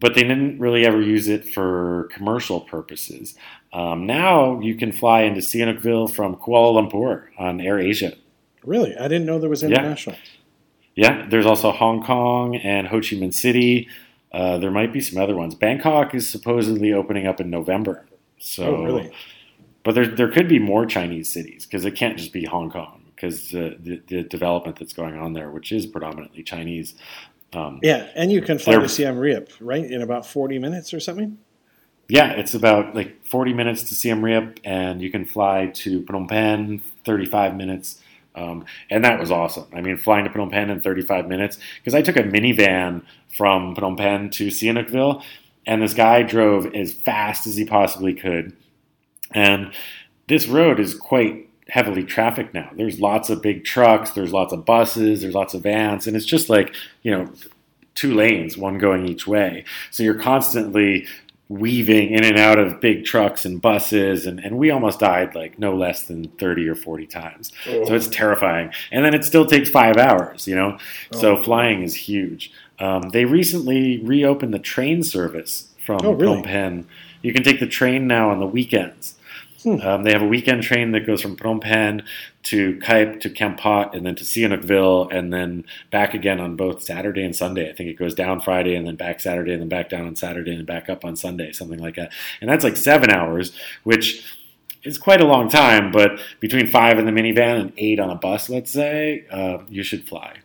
but 0.00 0.14
they 0.14 0.22
didn't 0.22 0.58
really 0.60 0.86
ever 0.86 1.00
use 1.00 1.28
it 1.28 1.44
for 1.48 2.08
commercial 2.12 2.60
purposes. 2.60 3.34
Um, 3.72 4.06
now 4.06 4.60
you 4.60 4.76
can 4.76 4.92
fly 4.92 5.22
into 5.22 5.40
Sihanoukville 5.40 6.14
from 6.14 6.36
Kuala 6.36 6.90
Lumpur 6.90 7.26
on 7.38 7.60
Air 7.60 7.78
Asia. 7.78 8.14
Really, 8.64 8.96
I 8.96 9.08
didn't 9.08 9.26
know 9.26 9.38
there 9.38 9.50
was 9.50 9.62
international. 9.62 10.16
Yeah, 10.94 11.18
yeah. 11.18 11.26
there's 11.28 11.46
also 11.46 11.72
Hong 11.72 12.02
Kong 12.02 12.56
and 12.56 12.86
Ho 12.88 13.00
Chi 13.00 13.16
Minh 13.16 13.34
City. 13.34 13.88
Uh, 14.32 14.58
there 14.58 14.70
might 14.70 14.92
be 14.92 15.00
some 15.00 15.20
other 15.20 15.36
ones. 15.36 15.54
Bangkok 15.54 16.14
is 16.14 16.28
supposedly 16.28 16.92
opening 16.92 17.26
up 17.26 17.40
in 17.40 17.50
November. 17.50 18.06
So, 18.38 18.76
oh, 18.76 18.84
really? 18.84 19.12
But 19.84 19.94
there, 19.94 20.06
there 20.06 20.30
could 20.30 20.48
be 20.48 20.58
more 20.58 20.84
Chinese 20.84 21.32
cities 21.32 21.64
because 21.64 21.84
it 21.84 21.92
can't 21.92 22.18
just 22.18 22.32
be 22.32 22.44
Hong 22.44 22.70
Kong 22.70 23.04
because 23.14 23.54
uh, 23.54 23.74
the, 23.80 24.02
the 24.06 24.22
development 24.22 24.78
that's 24.78 24.92
going 24.92 25.16
on 25.16 25.32
there, 25.32 25.50
which 25.50 25.72
is 25.72 25.86
predominantly 25.86 26.42
Chinese. 26.42 26.94
Um, 27.52 27.80
yeah, 27.82 28.08
and 28.14 28.30
you 28.30 28.42
can 28.42 28.58
fly 28.58 28.74
to 28.74 28.88
Siem 28.88 29.18
Reap, 29.18 29.48
right, 29.60 29.84
in 29.84 30.02
about 30.02 30.26
40 30.26 30.58
minutes 30.58 30.92
or 30.92 31.00
something? 31.00 31.38
Yeah, 32.08 32.32
it's 32.32 32.54
about 32.54 32.94
like 32.94 33.24
40 33.24 33.52
minutes 33.54 33.82
to 33.84 33.94
Siem 33.94 34.24
Reap, 34.24 34.60
and 34.64 35.00
you 35.00 35.10
can 35.10 35.24
fly 35.24 35.70
to 35.74 36.02
Phnom 36.02 36.28
Penh, 36.28 36.80
35 37.04 37.56
minutes. 37.56 38.02
Um, 38.38 38.64
and 38.90 39.04
that 39.04 39.18
was 39.18 39.30
awesome. 39.30 39.66
I 39.72 39.80
mean, 39.80 39.96
flying 39.96 40.24
to 40.24 40.30
Phnom 40.30 40.50
Penh 40.50 40.70
in 40.70 40.80
35 40.80 41.26
minutes 41.26 41.58
because 41.78 41.94
I 41.94 42.02
took 42.02 42.16
a 42.16 42.22
minivan 42.22 43.02
from 43.36 43.74
Phnom 43.74 43.96
Penh 43.96 44.30
to 44.30 44.48
Sihanoukville, 44.48 45.22
and 45.66 45.82
this 45.82 45.94
guy 45.94 46.22
drove 46.22 46.74
as 46.74 46.92
fast 46.92 47.46
as 47.46 47.56
he 47.56 47.64
possibly 47.64 48.14
could. 48.14 48.56
And 49.32 49.72
this 50.28 50.46
road 50.46 50.80
is 50.80 50.94
quite 50.94 51.48
heavily 51.68 52.04
trafficked 52.04 52.54
now. 52.54 52.70
There's 52.74 53.00
lots 53.00 53.28
of 53.28 53.42
big 53.42 53.64
trucks, 53.64 54.12
there's 54.12 54.32
lots 54.32 54.52
of 54.52 54.64
buses, 54.64 55.20
there's 55.20 55.34
lots 55.34 55.54
of 55.54 55.62
vans, 55.62 56.06
and 56.06 56.16
it's 56.16 56.24
just 56.24 56.48
like, 56.48 56.74
you 57.02 57.10
know, 57.10 57.30
two 57.94 58.14
lanes, 58.14 58.56
one 58.56 58.78
going 58.78 59.06
each 59.06 59.26
way. 59.26 59.64
So 59.90 60.02
you're 60.02 60.20
constantly 60.20 61.06
weaving 61.48 62.10
in 62.10 62.24
and 62.24 62.38
out 62.38 62.58
of 62.58 62.80
big 62.80 63.04
trucks 63.04 63.46
and 63.46 63.62
buses 63.62 64.26
and, 64.26 64.38
and 64.40 64.58
we 64.58 64.70
almost 64.70 65.00
died 65.00 65.34
like 65.34 65.58
no 65.58 65.74
less 65.74 66.02
than 66.02 66.28
30 66.28 66.68
or 66.68 66.74
40 66.74 67.06
times 67.06 67.52
oh. 67.68 67.86
so 67.86 67.94
it's 67.94 68.08
terrifying 68.08 68.70
and 68.92 69.02
then 69.02 69.14
it 69.14 69.24
still 69.24 69.46
takes 69.46 69.70
five 69.70 69.96
hours 69.96 70.46
you 70.46 70.54
know 70.54 70.76
oh. 71.14 71.18
so 71.18 71.42
flying 71.42 71.82
is 71.82 71.94
huge 71.94 72.52
um, 72.80 73.08
they 73.10 73.24
recently 73.24 73.98
reopened 74.00 74.52
the 74.52 74.58
train 74.58 75.02
service 75.02 75.68
from 75.84 76.00
oh, 76.04 76.12
really? 76.12 76.36
phnom 76.36 76.44
penh 76.44 76.86
you 77.22 77.32
can 77.32 77.42
take 77.42 77.60
the 77.60 77.66
train 77.66 78.06
now 78.06 78.30
on 78.30 78.40
the 78.40 78.46
weekends 78.46 79.14
Hmm. 79.76 79.86
Um, 79.86 80.02
they 80.02 80.12
have 80.12 80.22
a 80.22 80.26
weekend 80.26 80.62
train 80.62 80.92
that 80.92 81.06
goes 81.06 81.20
from 81.20 81.36
Phnom 81.36 81.60
Penh 81.60 82.02
to 82.44 82.78
Kep 82.80 83.20
to 83.20 83.30
Kampot 83.30 83.94
and 83.94 84.06
then 84.06 84.14
to 84.14 84.24
Sihanoukville 84.24 85.12
and 85.12 85.32
then 85.32 85.64
back 85.90 86.14
again 86.14 86.40
on 86.40 86.56
both 86.56 86.82
Saturday 86.82 87.22
and 87.22 87.36
Sunday. 87.36 87.68
I 87.68 87.74
think 87.74 87.90
it 87.90 87.98
goes 87.98 88.14
down 88.14 88.40
Friday 88.40 88.74
and 88.74 88.86
then 88.86 88.96
back 88.96 89.20
Saturday 89.20 89.52
and 89.52 89.60
then 89.60 89.68
back 89.68 89.90
down 89.90 90.06
on 90.06 90.16
Saturday 90.16 90.52
and 90.52 90.60
then 90.60 90.66
back 90.66 90.88
up 90.88 91.04
on 91.04 91.16
Sunday, 91.16 91.52
something 91.52 91.78
like 91.78 91.96
that. 91.96 92.12
And 92.40 92.48
that's 92.48 92.64
like 92.64 92.76
seven 92.76 93.10
hours, 93.10 93.52
which 93.84 94.24
is 94.84 94.96
quite 94.96 95.20
a 95.20 95.26
long 95.26 95.48
time, 95.48 95.90
but 95.90 96.18
between 96.40 96.68
five 96.68 96.98
in 96.98 97.04
the 97.04 97.12
minivan 97.12 97.60
and 97.60 97.72
eight 97.76 98.00
on 98.00 98.10
a 98.10 98.14
bus, 98.14 98.48
let's 98.48 98.70
say, 98.70 99.26
uh, 99.30 99.58
you 99.68 99.82
should 99.82 100.08
fly. 100.08 100.36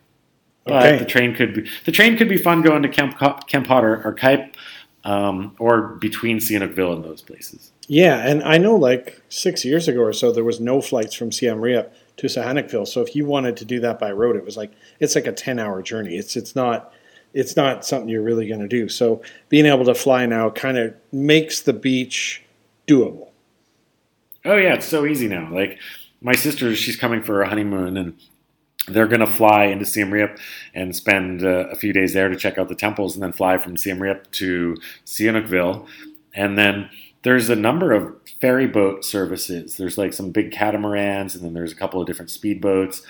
But 0.64 0.86
okay. 0.86 0.98
the 0.98 1.04
train 1.04 1.34
could 1.34 1.54
be 1.54 1.70
the 1.84 1.92
train 1.92 2.16
could 2.16 2.28
be 2.28 2.38
fun 2.38 2.62
going 2.62 2.82
to 2.82 2.88
Camp 2.88 3.18
Kampot 3.18 3.82
or, 3.82 4.02
or 4.02 4.12
Kep 4.14 4.56
um, 5.04 5.54
or 5.58 5.96
between 5.96 6.38
Sihanoukville 6.38 6.94
and 6.94 7.04
those 7.04 7.22
places. 7.22 7.70
Yeah, 7.86 8.26
and 8.26 8.42
I 8.42 8.58
know 8.58 8.76
like 8.76 9.20
six 9.28 9.64
years 9.64 9.88
ago 9.88 10.00
or 10.00 10.12
so, 10.12 10.32
there 10.32 10.44
was 10.44 10.60
no 10.60 10.80
flights 10.80 11.14
from 11.14 11.30
Siem 11.30 11.60
Reap 11.60 11.92
to 12.16 12.26
Sihanoukville. 12.26 12.88
So 12.88 13.02
if 13.02 13.14
you 13.14 13.26
wanted 13.26 13.56
to 13.58 13.64
do 13.64 13.80
that 13.80 13.98
by 13.98 14.12
road, 14.12 14.36
it 14.36 14.44
was 14.44 14.56
like 14.56 14.72
it's 15.00 15.14
like 15.14 15.26
a 15.26 15.32
ten 15.32 15.58
hour 15.58 15.82
journey. 15.82 16.16
It's 16.16 16.36
it's 16.36 16.56
not 16.56 16.92
it's 17.34 17.56
not 17.56 17.84
something 17.84 18.08
you're 18.08 18.22
really 18.22 18.46
going 18.46 18.60
to 18.60 18.68
do. 18.68 18.88
So 18.88 19.22
being 19.48 19.66
able 19.66 19.84
to 19.84 19.94
fly 19.94 20.24
now 20.24 20.50
kind 20.50 20.78
of 20.78 20.94
makes 21.12 21.60
the 21.60 21.72
beach 21.72 22.42
doable. 22.86 23.30
Oh 24.44 24.56
yeah, 24.56 24.74
it's 24.74 24.86
so 24.86 25.04
easy 25.04 25.28
now. 25.28 25.52
Like 25.52 25.78
my 26.20 26.34
sister, 26.34 26.74
she's 26.74 26.96
coming 26.96 27.22
for 27.22 27.42
a 27.42 27.48
honeymoon, 27.48 27.96
and 27.96 28.14
they're 28.88 29.08
going 29.08 29.20
to 29.20 29.26
fly 29.26 29.64
into 29.64 29.84
Siem 29.84 30.10
Reap 30.10 30.38
and 30.74 30.94
spend 30.94 31.42
uh, 31.42 31.68
a 31.70 31.74
few 31.74 31.92
days 31.92 32.14
there 32.14 32.28
to 32.28 32.36
check 32.36 32.56
out 32.56 32.68
the 32.68 32.74
temples, 32.74 33.14
and 33.14 33.22
then 33.22 33.32
fly 33.32 33.58
from 33.58 33.76
Siem 33.76 34.00
Reap 34.00 34.30
to 34.32 34.76
Sihanoukville, 35.04 35.86
and 36.34 36.56
then 36.56 36.88
there's 37.24 37.50
a 37.50 37.56
number 37.56 37.92
of 37.92 38.14
ferry 38.40 38.66
boat 38.66 39.04
services. 39.04 39.76
There's 39.76 39.98
like 39.98 40.12
some 40.12 40.30
big 40.30 40.52
catamarans, 40.52 41.34
and 41.34 41.44
then 41.44 41.54
there's 41.54 41.72
a 41.72 41.76
couple 41.76 42.00
of 42.00 42.06
different 42.06 42.30
speedboats, 42.30 43.02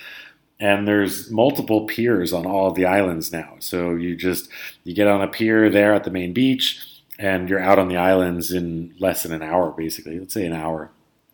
and 0.58 0.88
there's 0.88 1.30
multiple 1.30 1.86
piers 1.86 2.32
on 2.32 2.46
all 2.46 2.68
of 2.68 2.76
the 2.76 2.86
islands 2.86 3.32
now. 3.32 3.56
So 3.58 3.94
you 3.94 4.16
just 4.16 4.48
you 4.84 4.94
get 4.94 5.08
on 5.08 5.20
a 5.20 5.28
pier 5.28 5.68
there 5.68 5.92
at 5.92 6.04
the 6.04 6.10
main 6.10 6.32
beach, 6.32 6.80
and 7.18 7.48
you're 7.48 7.60
out 7.60 7.78
on 7.78 7.88
the 7.88 7.96
islands 7.96 8.52
in 8.52 8.94
less 8.98 9.24
than 9.24 9.32
an 9.32 9.42
hour, 9.42 9.72
basically. 9.72 10.18
Let's 10.18 10.32
say 10.32 10.46
an 10.46 10.52
hour. 10.52 10.90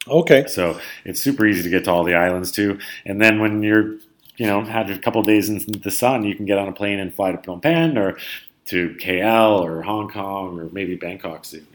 Okay. 0.08 0.46
So 0.46 0.80
it's 1.04 1.20
super 1.20 1.46
easy 1.46 1.62
to 1.62 1.68
get 1.68 1.84
to 1.84 1.90
all 1.90 2.04
the 2.04 2.14
islands 2.14 2.50
too. 2.50 2.78
And 3.04 3.20
then 3.20 3.40
when 3.40 3.62
you're 3.62 3.96
you 4.36 4.46
know 4.46 4.64
had 4.64 4.90
a 4.90 4.98
couple 4.98 5.22
days 5.22 5.50
in 5.50 5.60
the 5.82 5.90
sun, 5.90 6.24
you 6.24 6.34
can 6.34 6.46
get 6.46 6.56
on 6.56 6.68
a 6.68 6.72
plane 6.72 6.98
and 6.98 7.14
fly 7.14 7.32
to 7.32 7.38
Phnom 7.38 7.60
Penh 7.60 7.98
or 7.98 8.16
to 8.66 8.96
KL 9.00 9.60
or 9.60 9.82
Hong 9.82 10.08
Kong 10.08 10.58
or 10.58 10.70
maybe 10.72 10.96
Bangkok 10.96 11.44
soon. 11.44 11.66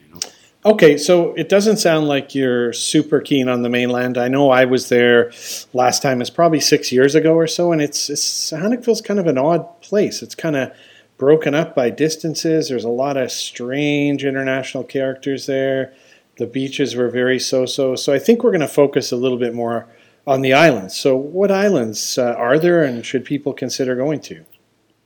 Okay, 0.65 0.98
so 0.98 1.31
it 1.36 1.48
doesn't 1.48 1.77
sound 1.77 2.07
like 2.07 2.34
you're 2.34 2.74
super 2.74 3.22
keen 3.22 3.48
on 3.48 3.62
the 3.62 3.69
mainland. 3.69 4.17
I 4.17 4.29
know 4.29 4.50
I 4.50 4.65
was 4.65 4.89
there 4.89 5.31
last 5.74 6.01
time. 6.01 6.22
It's 6.22 6.31
probably 6.31 6.60
six 6.60 6.91
years 6.91 7.13
ago 7.13 7.36
or 7.36 7.45
so, 7.45 7.72
and 7.72 7.84
it's, 7.84 8.10
it's 8.10 8.24
Sihanoukville's 8.24 9.01
kind 9.01 9.19
of 9.19 9.27
an 9.27 9.38
odd 9.38 9.79
place. 9.81 10.24
It's 10.24 10.34
kind 10.34 10.55
of 10.55 10.72
broken 11.19 11.53
up 11.53 11.75
by 11.75 11.91
distances. 11.91 12.67
There's 12.67 12.84
a 12.84 12.89
lot 12.89 13.15
of 13.15 13.31
strange 13.31 14.25
international 14.25 14.84
characters 14.84 15.45
there. 15.45 15.93
The 16.38 16.48
beaches 16.48 16.95
were 16.95 17.10
very 17.10 17.39
so-so. 17.39 17.95
So 17.95 18.12
I 18.12 18.17
think 18.17 18.43
we're 18.43 18.51
going 18.51 18.62
to 18.62 18.67
focus 18.67 19.12
a 19.12 19.17
little 19.17 19.38
bit 19.38 19.53
more 19.53 19.88
on 20.25 20.41
the 20.41 20.53
islands. 20.53 20.98
So 20.98 21.15
what 21.15 21.51
islands 21.51 22.17
uh, 22.17 22.34
are 22.34 22.57
there, 22.57 22.84
and 22.84 23.05
should 23.05 23.24
people 23.24 23.53
consider 23.53 23.95
going 23.95 24.19
to? 24.22 24.43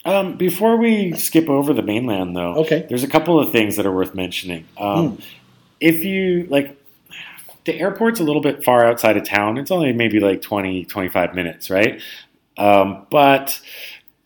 Um, 0.06 0.38
before 0.38 0.78
we 0.78 1.12
skip 1.18 1.50
over 1.50 1.74
the 1.74 1.82
mainland, 1.82 2.34
though, 2.34 2.56
okay. 2.60 2.86
there's 2.88 3.04
a 3.04 3.10
couple 3.10 3.38
of 3.38 3.52
things 3.52 3.76
that 3.76 3.86
are 3.86 3.92
worth 3.92 4.16
mentioning. 4.16 4.66
Um, 4.78 5.18
hmm 5.18 5.24
if 5.80 6.04
you 6.04 6.46
like 6.50 6.80
the 7.66 7.80
airport's 7.80 8.20
a 8.20 8.24
little 8.24 8.42
bit 8.42 8.64
far 8.64 8.86
outside 8.86 9.16
of 9.16 9.24
town. 9.24 9.58
It's 9.58 9.70
only 9.70 9.94
maybe 9.94 10.20
like 10.20 10.42
20, 10.42 10.86
25 10.86 11.36
minutes, 11.36 11.70
right? 11.70 12.02
Um, 12.58 13.06
but 13.12 13.62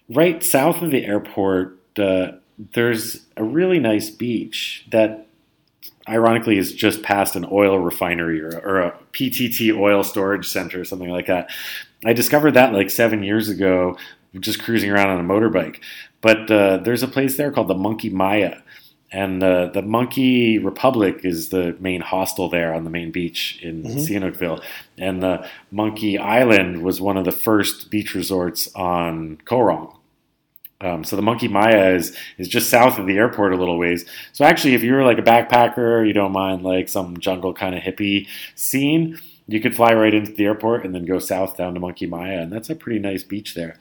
right 0.10 0.44
south 0.44 0.82
of 0.82 0.92
the 0.92 1.06
airport, 1.06 1.78
uh, 1.98 2.34
there's 2.74 3.26
a 3.36 3.44
really 3.44 3.80
nice 3.80 4.10
beach 4.10 4.86
that 4.92 5.28
ironically 6.08 6.58
is 6.58 6.74
just 6.74 7.04
past 7.04 7.36
an 7.36 7.46
oil 7.52 7.80
refinery 7.80 8.42
or, 8.42 8.60
or, 8.60 8.80
a 8.80 8.98
PTT 9.14 9.78
oil 9.78 10.04
storage 10.04 10.48
center 10.48 10.82
or 10.82 10.86
something 10.86 11.10
like 11.10 11.28
that. 11.28 11.50
I 12.06 12.14
discovered 12.14 12.52
that 12.52 12.74
like 12.74 12.90
seven 12.90 13.24
years 13.24 13.50
ago, 13.50 13.98
just 14.40 14.62
cruising 14.62 14.90
around 14.90 15.10
on 15.10 15.20
a 15.20 15.24
motorbike. 15.24 15.80
But 16.22 16.50
uh, 16.50 16.78
there's 16.78 17.04
a 17.04 17.08
place 17.08 17.38
there 17.38 17.52
called 17.52 17.68
the 17.68 17.76
Monkey 17.76 18.10
Maya 18.10 18.58
and 19.14 19.42
the 19.42 19.70
the 19.74 19.82
Monkey 19.82 20.58
Republic 20.58 21.22
is 21.24 21.50
the 21.50 21.78
main 21.80 22.02
hostel 22.02 22.50
there 22.50 22.74
on 22.74 22.84
the 22.84 22.90
main 22.90 23.12
beach 23.12 23.60
in 23.62 23.84
mm-hmm. 23.84 24.00
Sihanoukville, 24.00 24.62
and 24.98 25.22
the 25.22 25.48
Monkey 25.72 26.18
Island 26.18 26.84
was 26.84 27.00
one 27.00 27.16
of 27.16 27.24
the 27.24 27.32
first 27.32 27.92
beach 27.92 28.16
resorts 28.16 28.74
on 28.76 29.38
Koh 29.46 29.62
Rong. 29.62 30.00
Um, 30.82 31.04
so 31.06 31.16
the 31.16 31.22
Monkey 31.22 31.48
Maya 31.48 31.92
is 31.92 32.18
is 32.38 32.48
just 32.48 32.70
south 32.70 33.00
of 33.00 33.06
the 33.06 33.16
airport 33.16 33.54
a 33.54 33.56
little 33.56 33.78
ways. 33.78 34.06
So 34.34 34.44
actually, 34.44 34.74
if 34.74 34.84
you're 34.84 35.06
like 35.06 35.20
a 35.20 35.24
backpacker, 35.24 36.06
you 36.06 36.14
don't 36.14 36.34
mind 36.34 36.64
like 36.64 36.90
some 36.90 37.18
jungle 37.20 37.54
kind 37.54 37.76
of 37.76 37.82
hippie 37.82 38.28
scene, 38.56 39.20
you 39.48 39.62
could 39.62 39.76
fly 39.76 39.94
right 39.94 40.14
into 40.14 40.32
the 40.32 40.46
airport 40.46 40.86
and 40.86 40.96
then 40.96 41.06
go 41.06 41.20
south 41.20 41.56
down 41.56 41.76
to 41.76 41.80
Monkey 41.80 42.08
Maya, 42.08 42.40
and 42.40 42.52
that's 42.52 42.70
a 42.70 42.76
pretty 42.76 43.00
nice 43.00 43.24
beach 43.24 43.54
there. 43.54 43.78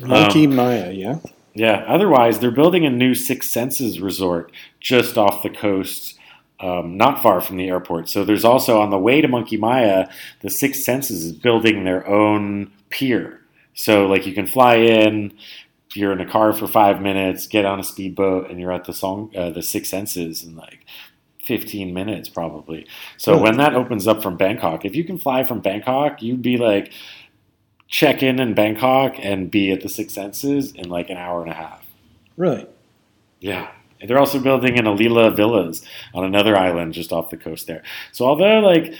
Monkey 0.00 0.46
um, 0.46 0.56
Maya, 0.56 0.92
yeah. 0.92 1.18
Yeah. 1.54 1.84
Otherwise, 1.86 2.38
they're 2.38 2.50
building 2.50 2.86
a 2.86 2.90
new 2.90 3.14
Six 3.14 3.50
Senses 3.50 4.00
resort 4.00 4.52
just 4.80 5.18
off 5.18 5.42
the 5.42 5.50
coast, 5.50 6.18
um, 6.60 6.96
not 6.96 7.22
far 7.22 7.40
from 7.40 7.56
the 7.56 7.68
airport. 7.68 8.08
So 8.08 8.24
there's 8.24 8.44
also 8.44 8.80
on 8.80 8.90
the 8.90 8.98
way 8.98 9.20
to 9.20 9.28
Monkey 9.28 9.56
Maya, 9.56 10.08
the 10.40 10.50
Six 10.50 10.84
Senses 10.84 11.24
is 11.24 11.32
building 11.32 11.84
their 11.84 12.06
own 12.06 12.72
pier. 12.90 13.40
So 13.74 14.06
like 14.06 14.26
you 14.26 14.32
can 14.32 14.46
fly 14.46 14.76
in, 14.76 15.34
you're 15.94 16.12
in 16.12 16.20
a 16.20 16.30
car 16.30 16.52
for 16.52 16.66
five 16.66 17.02
minutes, 17.02 17.46
get 17.46 17.64
on 17.64 17.80
a 17.80 17.84
speedboat, 17.84 18.50
and 18.50 18.58
you're 18.58 18.72
at 18.72 18.84
the 18.84 18.94
song, 18.94 19.30
uh, 19.36 19.50
the 19.50 19.62
Six 19.62 19.90
Senses 19.90 20.42
in 20.42 20.56
like 20.56 20.86
15 21.44 21.92
minutes 21.92 22.28
probably. 22.28 22.86
So 23.16 23.36
when 23.36 23.56
that 23.56 23.74
opens 23.74 24.06
up 24.06 24.22
from 24.22 24.36
Bangkok, 24.36 24.84
if 24.84 24.94
you 24.94 25.04
can 25.04 25.18
fly 25.18 25.44
from 25.44 25.60
Bangkok, 25.60 26.22
you'd 26.22 26.42
be 26.42 26.56
like 26.56 26.92
check 27.92 28.22
in 28.22 28.40
in 28.40 28.54
Bangkok 28.54 29.16
and 29.18 29.50
be 29.50 29.70
at 29.70 29.82
the 29.82 29.88
Six 29.88 30.14
Senses 30.14 30.72
in 30.72 30.88
like 30.88 31.10
an 31.10 31.18
hour 31.18 31.42
and 31.42 31.50
a 31.50 31.54
half. 31.54 31.86
Really? 32.38 32.66
Yeah. 33.38 33.70
And 34.00 34.08
they're 34.08 34.18
also 34.18 34.40
building 34.40 34.78
an 34.78 34.86
Alila 34.86 35.36
Villas 35.36 35.84
on 36.14 36.24
another 36.24 36.56
island 36.56 36.94
just 36.94 37.12
off 37.12 37.30
the 37.30 37.36
coast 37.36 37.66
there. 37.66 37.82
So 38.10 38.24
although 38.24 38.60
like 38.60 38.94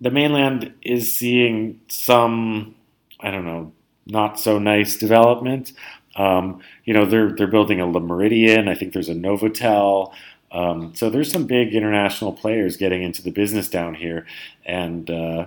the 0.00 0.10
mainland 0.10 0.74
is 0.82 1.16
seeing 1.16 1.80
some, 1.88 2.74
I 3.18 3.30
don't 3.30 3.46
know, 3.46 3.72
not 4.06 4.38
so 4.38 4.58
nice 4.58 4.98
development. 4.98 5.72
Um, 6.14 6.60
you 6.84 6.92
know, 6.92 7.06
they're 7.06 7.30
they're 7.30 7.46
building 7.46 7.80
a 7.80 7.86
Le 7.86 8.00
Meridien. 8.00 8.68
I 8.68 8.74
think 8.74 8.92
there's 8.92 9.08
a 9.08 9.14
Novotel. 9.14 10.12
Um, 10.52 10.94
so 10.94 11.08
there's 11.08 11.32
some 11.32 11.46
big 11.46 11.74
international 11.74 12.32
players 12.32 12.76
getting 12.76 13.02
into 13.02 13.22
the 13.22 13.30
business 13.30 13.68
down 13.68 13.94
here, 13.94 14.26
and 14.66 15.10
uh, 15.10 15.46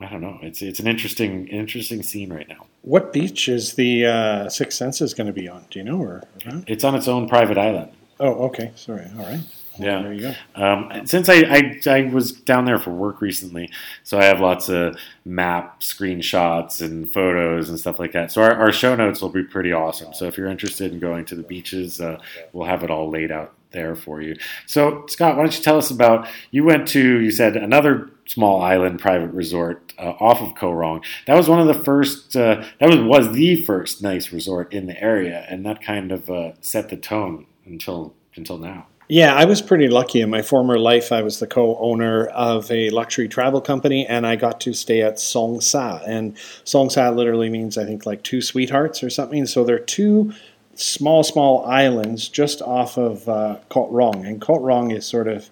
I 0.00 0.06
don't 0.06 0.20
know. 0.20 0.38
It's 0.42 0.60
it's 0.60 0.78
an 0.78 0.86
interesting 0.86 1.48
interesting 1.48 2.02
scene 2.02 2.32
right 2.32 2.48
now. 2.48 2.66
What 2.82 3.12
beach 3.12 3.48
is 3.48 3.74
the 3.74 4.06
uh, 4.06 4.48
Six 4.48 4.76
Senses 4.76 5.14
going 5.14 5.26
to 5.26 5.32
be 5.32 5.48
on? 5.48 5.64
Do 5.70 5.78
you 5.78 5.84
know? 5.84 5.98
Or, 5.98 6.22
it's 6.66 6.84
on 6.84 6.94
its 6.94 7.08
own 7.08 7.28
private 7.28 7.56
island. 7.56 7.92
Oh, 8.20 8.46
okay. 8.46 8.72
Sorry. 8.76 9.06
All 9.18 9.24
right. 9.24 9.40
Well, 9.78 9.88
yeah. 9.88 10.02
There 10.02 10.12
you 10.12 10.20
go. 10.20 10.34
Um, 10.54 11.06
since 11.06 11.28
I, 11.28 11.34
I, 11.34 11.80
I 11.86 12.02
was 12.04 12.32
down 12.32 12.64
there 12.64 12.78
for 12.78 12.90
work 12.90 13.20
recently, 13.20 13.70
so 14.04 14.18
I 14.18 14.24
have 14.24 14.40
lots 14.40 14.68
of 14.68 14.96
map 15.24 15.80
screenshots 15.80 16.80
and 16.80 17.10
photos 17.10 17.68
and 17.68 17.78
stuff 17.78 17.98
like 17.98 18.12
that. 18.12 18.32
So 18.32 18.42
our, 18.42 18.54
our 18.54 18.72
show 18.72 18.94
notes 18.96 19.20
will 19.20 19.28
be 19.28 19.42
pretty 19.42 19.72
awesome. 19.72 20.14
So 20.14 20.26
if 20.26 20.38
you're 20.38 20.48
interested 20.48 20.92
in 20.92 20.98
going 20.98 21.26
to 21.26 21.34
the 21.34 21.42
beaches, 21.42 22.00
uh, 22.00 22.18
we'll 22.52 22.66
have 22.66 22.84
it 22.84 22.90
all 22.90 23.10
laid 23.10 23.30
out 23.30 23.52
there 23.70 23.96
for 23.96 24.20
you. 24.20 24.36
So 24.66 25.04
Scott, 25.08 25.36
why 25.36 25.44
don't 25.44 25.56
you 25.56 25.62
tell 25.62 25.78
us 25.78 25.90
about 25.90 26.28
you 26.50 26.64
went 26.64 26.88
to 26.88 27.20
you 27.20 27.30
said 27.30 27.56
another 27.56 28.10
small 28.26 28.60
island 28.60 28.98
private 29.00 29.32
resort 29.32 29.92
uh, 29.98 30.14
off 30.20 30.40
of 30.40 30.54
Koh 30.54 30.72
Rong. 30.72 31.02
That 31.26 31.36
was 31.36 31.48
one 31.48 31.60
of 31.60 31.66
the 31.66 31.84
first. 31.84 32.36
Uh, 32.36 32.64
that 32.80 32.88
was 32.88 32.98
was 33.00 33.32
the 33.32 33.64
first 33.64 34.02
nice 34.02 34.32
resort 34.32 34.72
in 34.72 34.86
the 34.86 35.00
area, 35.02 35.46
and 35.48 35.64
that 35.64 35.82
kind 35.82 36.12
of 36.12 36.28
uh, 36.28 36.52
set 36.60 36.88
the 36.88 36.96
tone 36.96 37.46
until 37.64 38.14
until 38.34 38.58
now. 38.58 38.86
Yeah, 39.08 39.36
I 39.36 39.44
was 39.44 39.62
pretty 39.62 39.86
lucky. 39.86 40.20
In 40.20 40.30
my 40.30 40.42
former 40.42 40.80
life, 40.80 41.12
I 41.12 41.22
was 41.22 41.38
the 41.38 41.46
co-owner 41.46 42.26
of 42.26 42.68
a 42.72 42.90
luxury 42.90 43.28
travel 43.28 43.60
company, 43.60 44.04
and 44.04 44.26
I 44.26 44.34
got 44.34 44.60
to 44.62 44.72
stay 44.72 45.00
at 45.00 45.20
Song 45.20 45.60
Saa. 45.60 46.00
And 46.04 46.36
Song 46.64 46.90
Saa 46.90 47.10
literally 47.10 47.48
means, 47.48 47.78
I 47.78 47.84
think, 47.84 48.04
like 48.04 48.24
two 48.24 48.42
sweethearts 48.42 49.04
or 49.04 49.10
something. 49.10 49.46
So 49.46 49.62
they're 49.62 49.78
two 49.78 50.32
small, 50.76 51.22
small 51.22 51.64
islands 51.64 52.28
just 52.28 52.62
off 52.62 52.96
of 52.96 53.28
uh, 53.28 53.58
Koh 53.68 53.88
Rong. 53.88 54.24
And 54.26 54.40
Koh 54.40 54.60
Rong 54.60 54.90
is 54.90 55.06
sort 55.06 55.28
of, 55.28 55.50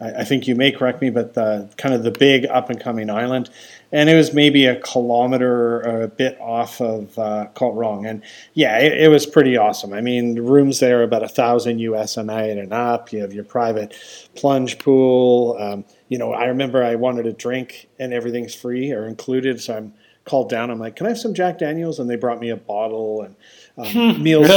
I, 0.00 0.20
I 0.20 0.24
think 0.24 0.48
you 0.48 0.54
may 0.54 0.72
correct 0.72 1.00
me, 1.00 1.10
but 1.10 1.34
the, 1.34 1.70
kind 1.76 1.94
of 1.94 2.02
the 2.02 2.10
big 2.10 2.46
up 2.46 2.70
and 2.70 2.80
coming 2.80 3.10
island 3.10 3.50
and 3.92 4.08
it 4.08 4.14
was 4.14 4.32
maybe 4.32 4.64
a 4.64 4.76
kilometer 4.80 5.76
or 5.82 6.02
a 6.02 6.08
bit 6.08 6.40
off 6.40 6.80
of 6.80 7.16
uh, 7.18 7.46
Koh 7.54 7.72
Rong. 7.72 8.06
And 8.06 8.22
yeah, 8.54 8.78
it, 8.78 9.02
it, 9.02 9.08
was 9.08 9.26
pretty 9.26 9.56
awesome. 9.58 9.92
I 9.92 10.00
mean, 10.00 10.34
the 10.34 10.42
rooms 10.42 10.80
there 10.80 11.00
are 11.00 11.02
about 11.02 11.22
a 11.22 11.28
thousand 11.28 11.78
US 11.80 12.16
a 12.16 12.24
night 12.24 12.56
and 12.56 12.72
up. 12.72 13.12
You 13.12 13.20
have 13.20 13.34
your 13.34 13.44
private 13.44 13.94
plunge 14.34 14.78
pool. 14.78 15.58
Um, 15.60 15.84
you 16.08 16.16
know, 16.16 16.32
I 16.32 16.46
remember 16.46 16.82
I 16.82 16.94
wanted 16.94 17.26
a 17.26 17.34
drink 17.34 17.90
and 17.98 18.14
everything's 18.14 18.54
free 18.54 18.92
or 18.92 19.06
included, 19.06 19.60
so 19.60 19.76
I'm 19.76 19.94
called 20.24 20.48
down. 20.48 20.70
I'm 20.70 20.78
like, 20.78 20.96
"Can 20.96 21.06
I 21.06 21.10
have 21.10 21.18
some 21.18 21.34
Jack 21.34 21.58
Daniels?" 21.58 21.98
And 21.98 22.08
they 22.08 22.16
brought 22.16 22.40
me 22.40 22.48
a 22.48 22.56
bottle 22.56 23.22
and 23.22 23.36
um, 23.78 24.22
meals. 24.22 24.48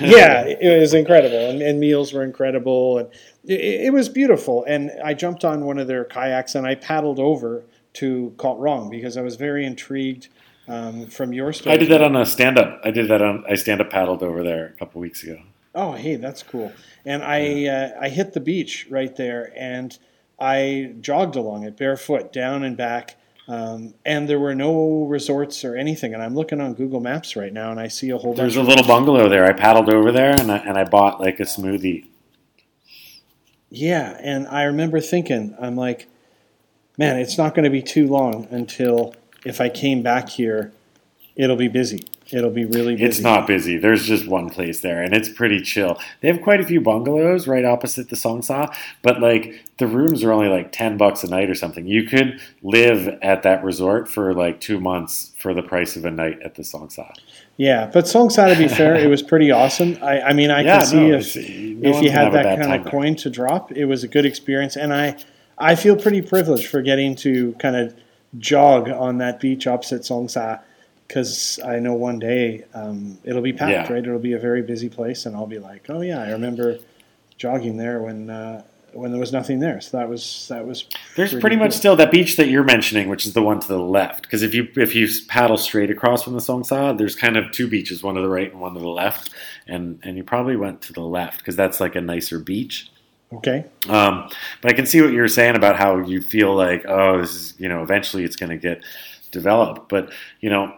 yeah, 0.00 0.44
it 0.44 0.80
was 0.80 0.94
incredible, 0.94 1.50
and, 1.50 1.62
and 1.62 1.80
meals 1.80 2.12
were 2.12 2.22
incredible, 2.22 2.98
and 2.98 3.08
it, 3.44 3.86
it 3.86 3.92
was 3.92 4.08
beautiful. 4.08 4.64
And 4.64 4.90
I 5.04 5.14
jumped 5.14 5.44
on 5.44 5.64
one 5.64 5.78
of 5.78 5.86
their 5.86 6.04
kayaks 6.04 6.54
and 6.54 6.66
I 6.66 6.74
paddled 6.74 7.18
over 7.18 7.64
to 7.94 8.34
Koh 8.36 8.56
Rong 8.56 8.90
because 8.90 9.16
I 9.16 9.22
was 9.22 9.36
very 9.36 9.66
intrigued 9.66 10.28
um, 10.68 11.06
from 11.06 11.32
your 11.32 11.52
story. 11.52 11.74
I 11.74 11.78
did 11.78 11.88
that 11.90 12.02
on 12.02 12.16
a 12.16 12.24
stand 12.24 12.58
up. 12.58 12.80
I 12.84 12.90
did 12.90 13.08
that 13.08 13.22
on 13.22 13.44
I 13.48 13.54
stand 13.54 13.80
up 13.80 13.90
paddled 13.90 14.22
over 14.22 14.42
there 14.42 14.66
a 14.66 14.78
couple 14.78 15.00
weeks 15.00 15.22
ago. 15.22 15.40
Oh, 15.74 15.92
hey, 15.92 16.16
that's 16.16 16.42
cool. 16.42 16.72
And 17.04 17.22
I 17.22 17.66
uh, 17.66 17.90
I 18.00 18.08
hit 18.08 18.32
the 18.32 18.40
beach 18.40 18.86
right 18.90 19.14
there 19.16 19.52
and 19.56 19.96
I 20.38 20.94
jogged 21.00 21.36
along 21.36 21.64
it 21.64 21.76
barefoot 21.76 22.32
down 22.32 22.62
and 22.62 22.76
back. 22.76 23.16
Um, 23.48 23.94
and 24.04 24.28
there 24.28 24.38
were 24.38 24.54
no 24.54 25.04
resorts 25.04 25.64
or 25.64 25.76
anything. 25.76 26.14
And 26.14 26.22
I'm 26.22 26.34
looking 26.34 26.60
on 26.60 26.74
Google 26.74 27.00
Maps 27.00 27.34
right 27.34 27.52
now, 27.52 27.70
and 27.70 27.80
I 27.80 27.88
see 27.88 28.10
a 28.10 28.18
whole. 28.18 28.34
There's 28.34 28.56
a 28.56 28.62
little 28.62 28.86
bungalow 28.86 29.28
there. 29.28 29.44
I 29.44 29.52
paddled 29.52 29.92
over 29.92 30.12
there, 30.12 30.38
and 30.38 30.50
I, 30.50 30.58
and 30.58 30.78
I 30.78 30.84
bought 30.84 31.20
like 31.20 31.40
a 31.40 31.44
smoothie. 31.44 32.06
Yeah, 33.68 34.18
and 34.20 34.46
I 34.48 34.64
remember 34.64 35.00
thinking, 35.00 35.56
I'm 35.60 35.76
like, 35.76 36.06
man, 36.98 37.18
it's 37.18 37.38
not 37.38 37.54
going 37.54 37.64
to 37.64 37.70
be 37.70 37.82
too 37.82 38.06
long 38.06 38.46
until 38.50 39.14
if 39.44 39.60
I 39.60 39.70
came 39.70 40.02
back 40.02 40.28
here, 40.28 40.72
it'll 41.36 41.56
be 41.56 41.68
busy. 41.68 42.04
It'll 42.32 42.50
be 42.50 42.64
really 42.64 42.94
busy. 42.94 43.04
It's 43.04 43.20
not 43.20 43.46
busy. 43.46 43.76
There's 43.76 44.06
just 44.06 44.26
one 44.26 44.48
place 44.48 44.80
there, 44.80 45.02
and 45.02 45.14
it's 45.14 45.28
pretty 45.28 45.60
chill. 45.60 46.00
They 46.20 46.28
have 46.28 46.40
quite 46.40 46.60
a 46.60 46.64
few 46.64 46.80
bungalows 46.80 47.46
right 47.46 47.64
opposite 47.64 48.08
the 48.08 48.16
Song 48.16 48.40
Saa, 48.40 48.74
but 49.02 49.20
like 49.20 49.64
the 49.78 49.86
rooms 49.86 50.24
are 50.24 50.32
only 50.32 50.48
like 50.48 50.72
ten 50.72 50.96
bucks 50.96 51.22
a 51.22 51.28
night 51.28 51.50
or 51.50 51.54
something. 51.54 51.86
You 51.86 52.04
could 52.04 52.40
live 52.62 53.18
at 53.20 53.42
that 53.42 53.62
resort 53.62 54.08
for 54.08 54.32
like 54.32 54.60
two 54.60 54.80
months 54.80 55.32
for 55.38 55.52
the 55.52 55.62
price 55.62 55.94
of 55.96 56.06
a 56.06 56.10
night 56.10 56.40
at 56.42 56.54
the 56.54 56.64
Song 56.64 56.88
Saa. 56.88 57.12
Yeah, 57.58 57.90
but 57.92 58.08
Song 58.08 58.30
Saa, 58.30 58.48
to 58.48 58.56
be 58.56 58.66
fair, 58.66 58.94
it 58.96 59.08
was 59.08 59.22
pretty 59.22 59.50
awesome. 59.50 59.98
I, 60.02 60.22
I 60.22 60.32
mean, 60.32 60.50
I 60.50 60.62
yeah, 60.62 60.78
can 60.78 60.86
see 60.86 61.08
no, 61.08 61.18
if 61.18 61.36
no 61.36 61.90
if 61.90 62.02
you 62.02 62.10
had 62.10 62.32
that 62.32 62.58
kind 62.58 62.80
of 62.80 62.90
coin 62.90 63.14
to 63.16 63.30
drop, 63.30 63.72
it 63.72 63.84
was 63.84 64.04
a 64.04 64.08
good 64.08 64.24
experience, 64.24 64.76
and 64.76 64.94
I 64.94 65.16
I 65.58 65.74
feel 65.74 65.96
pretty 65.96 66.22
privileged 66.22 66.68
for 66.68 66.80
getting 66.80 67.14
to 67.16 67.52
kind 67.58 67.76
of 67.76 67.94
jog 68.38 68.88
on 68.88 69.18
that 69.18 69.38
beach 69.38 69.66
opposite 69.66 70.06
Song 70.06 70.28
Saa 70.28 70.58
because 71.12 71.60
I 71.62 71.78
know 71.78 71.92
one 71.92 72.18
day 72.18 72.64
um, 72.72 73.18
it'll 73.22 73.42
be 73.42 73.52
packed, 73.52 73.90
yeah. 73.90 73.92
right? 73.92 74.02
It'll 74.02 74.18
be 74.18 74.32
a 74.32 74.38
very 74.38 74.62
busy 74.62 74.88
place, 74.88 75.26
and 75.26 75.36
I'll 75.36 75.46
be 75.46 75.58
like, 75.58 75.90
oh 75.90 76.00
yeah, 76.00 76.22
I 76.22 76.30
remember 76.30 76.78
jogging 77.36 77.76
there 77.76 78.00
when 78.00 78.30
uh, 78.30 78.62
when 78.94 79.10
there 79.10 79.20
was 79.20 79.30
nothing 79.30 79.60
there. 79.60 79.82
So 79.82 79.98
that 79.98 80.08
was 80.08 80.46
that 80.48 80.66
was. 80.66 80.86
There's 81.14 81.32
pretty, 81.32 81.40
pretty 81.42 81.56
much 81.56 81.74
still 81.74 81.96
that 81.96 82.10
beach 82.10 82.38
that 82.38 82.48
you're 82.48 82.64
mentioning, 82.64 83.10
which 83.10 83.26
is 83.26 83.34
the 83.34 83.42
one 83.42 83.60
to 83.60 83.68
the 83.68 83.78
left. 83.78 84.22
Because 84.22 84.42
if 84.42 84.54
you 84.54 84.68
if 84.74 84.94
you 84.94 85.06
paddle 85.28 85.58
straight 85.58 85.90
across 85.90 86.22
from 86.22 86.32
the 86.32 86.40
Song 86.40 86.64
Saa, 86.64 86.94
there's 86.94 87.14
kind 87.14 87.36
of 87.36 87.52
two 87.52 87.68
beaches, 87.68 88.02
one 88.02 88.14
to 88.14 88.22
the 88.22 88.28
right 88.28 88.50
and 88.50 88.58
one 88.58 88.72
to 88.72 88.80
the 88.80 88.88
left, 88.88 89.34
and 89.66 89.98
and 90.02 90.16
you 90.16 90.24
probably 90.24 90.56
went 90.56 90.80
to 90.82 90.94
the 90.94 91.02
left 91.02 91.38
because 91.38 91.56
that's 91.56 91.78
like 91.78 91.94
a 91.94 92.00
nicer 92.00 92.38
beach. 92.38 92.90
Okay. 93.34 93.66
Um, 93.88 94.30
but 94.62 94.70
I 94.70 94.74
can 94.74 94.86
see 94.86 95.02
what 95.02 95.12
you're 95.12 95.28
saying 95.28 95.56
about 95.56 95.76
how 95.76 95.98
you 95.98 96.20
feel 96.20 96.54
like, 96.54 96.84
oh, 96.86 97.18
this 97.18 97.34
is, 97.34 97.54
you 97.58 97.66
know, 97.66 97.82
eventually 97.82 98.24
it's 98.24 98.36
going 98.36 98.50
to 98.50 98.58
get 98.58 98.84
developed. 99.30 99.88
But, 99.88 100.12
you 100.42 100.50
know, 100.50 100.76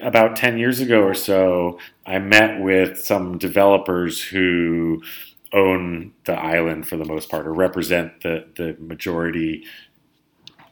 about 0.00 0.36
10 0.36 0.58
years 0.58 0.80
ago 0.80 1.02
or 1.02 1.14
so, 1.14 1.78
I 2.06 2.18
met 2.18 2.60
with 2.60 2.98
some 2.98 3.38
developers 3.38 4.22
who 4.22 5.02
own 5.52 6.12
the 6.24 6.32
island 6.32 6.88
for 6.88 6.96
the 6.96 7.04
most 7.04 7.28
part 7.28 7.46
or 7.46 7.52
represent 7.52 8.22
the, 8.22 8.46
the 8.56 8.76
majority 8.80 9.64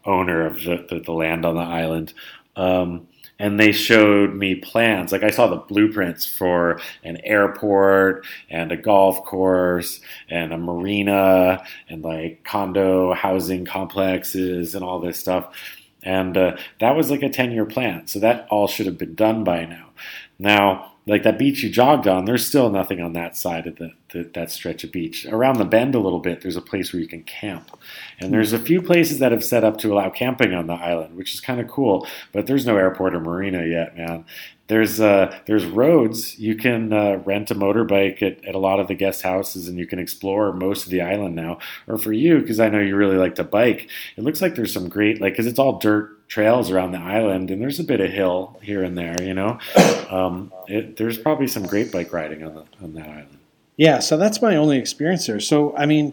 owner 0.04 0.46
of 0.46 0.62
the, 0.64 0.87
the, 0.88 1.00
the 1.00 1.12
land 1.12 1.44
on 1.44 1.54
the 1.54 1.61
island. 1.61 2.14
Um, 2.56 3.06
and 3.40 3.59
they 3.59 3.72
showed 3.72 4.35
me 4.35 4.54
plans. 4.56 5.12
Like 5.12 5.22
I 5.22 5.30
saw 5.30 5.46
the 5.46 5.56
blueprints 5.56 6.26
for 6.26 6.78
an 7.02 7.16
airport 7.24 8.26
and 8.50 8.70
a 8.70 8.76
golf 8.76 9.24
course 9.24 10.00
and 10.28 10.52
a 10.52 10.59
marina 10.59 11.64
and 11.88 12.04
like 12.04 12.44
condo 12.44 13.14
housing 13.14 13.64
complexes 13.64 14.74
and 14.74 14.85
all 14.85 15.00
this 15.00 15.18
stuff. 15.18 15.54
And 16.02 16.36
uh, 16.36 16.56
that 16.78 16.96
was 16.96 17.10
like 17.10 17.22
a 17.22 17.28
10 17.28 17.52
year 17.52 17.66
plan. 17.66 18.06
So 18.06 18.18
that 18.20 18.46
all 18.50 18.66
should 18.66 18.86
have 18.86 18.98
been 18.98 19.14
done 19.14 19.44
by 19.44 19.64
now. 19.64 19.90
Now, 20.38 20.92
like 21.06 21.22
that 21.24 21.38
beach 21.38 21.62
you 21.62 21.70
jogged 21.70 22.06
on, 22.06 22.24
there's 22.24 22.46
still 22.46 22.70
nothing 22.70 23.00
on 23.00 23.12
that 23.14 23.36
side 23.36 23.66
of 23.66 23.76
the, 23.76 23.92
the, 24.12 24.31
that 24.35 24.51
stretch 24.51 24.85
of 24.85 24.92
beach. 24.92 25.27
Around 25.27 25.59
the 25.59 25.64
bend 25.64 25.94
a 25.94 26.01
little 26.01 26.18
bit, 26.18 26.40
there's 26.42 26.57
a 26.57 26.62
place 26.62 26.92
where 26.92 27.01
you 27.01 27.09
can 27.09 27.23
camp, 27.23 27.77
and 28.18 28.33
there's 28.33 28.53
a 28.53 28.59
few 28.59 28.83
places 28.83 29.18
that 29.18 29.33
have 29.33 29.44
set 29.44 29.64
up 29.64 29.79
to 29.79 29.92
allow 29.92 30.11
camping 30.11 30.55
on 30.55 30.66
the 30.66 30.75
island, 30.75 31.16
which 31.16 31.35
is 31.35 31.40
kind 31.40 31.61
of 31.61 31.68
cool. 31.68 32.07
But 32.33 32.46
there's 32.46 32.66
no 32.66 32.77
airport 32.77 33.14
or 33.14 33.20
marina 33.20 33.64
yet, 33.64 33.96
man. 33.96 34.25
There's 34.70 35.01
uh, 35.01 35.37
there's 35.46 35.64
roads. 35.64 36.38
You 36.38 36.55
can 36.55 36.92
uh, 36.92 37.16
rent 37.25 37.51
a 37.51 37.57
motorbike 37.57 38.23
at, 38.23 38.44
at 38.44 38.55
a 38.55 38.59
lot 38.59 38.79
of 38.79 38.87
the 38.87 38.94
guest 38.94 39.23
houses, 39.23 39.66
and 39.66 39.77
you 39.77 39.85
can 39.85 39.99
explore 39.99 40.53
most 40.53 40.85
of 40.85 40.90
the 40.90 41.03
island 41.03 41.35
now. 41.35 41.59
Or 41.88 41.99
for 41.99 42.12
you, 42.12 42.38
because 42.38 42.61
I 42.61 42.68
know 42.68 42.79
you 42.79 42.94
really 42.94 43.16
like 43.16 43.35
to 43.35 43.44
bike, 43.44 43.90
it 44.16 44.23
looks 44.23 44.40
like 44.40 44.55
there's 44.55 44.73
some 44.73 44.88
great 44.88 45.20
like 45.20 45.33
because 45.33 45.49
it's 45.49 45.59
all 45.59 45.81
dirt 45.81 46.29
trails 46.29 46.70
around 46.70 46.92
the 46.92 47.01
island, 47.01 47.51
and 47.51 47.61
there's 47.61 47.81
a 47.81 47.85
bit 47.85 48.01
of 48.01 48.12
hill 48.12 48.61
here 48.62 48.85
and 48.85 48.96
there. 48.96 49.20
You 49.20 49.35
know, 49.35 49.59
um, 50.09 50.53
it, 50.68 50.96
there's 50.96 51.18
probably 51.18 51.49
some 51.49 51.66
great 51.66 51.90
bike 51.90 52.12
riding 52.12 52.44
on 52.44 52.55
the 52.55 52.64
on 52.81 52.94
that 52.94 53.09
island. 53.09 53.39
Yeah, 53.81 54.01
so 54.01 54.19
that's 54.19 54.43
my 54.43 54.57
only 54.57 54.77
experience 54.77 55.27
there. 55.27 55.40
So 55.40 55.75
I 55.75 55.87
mean, 55.87 56.12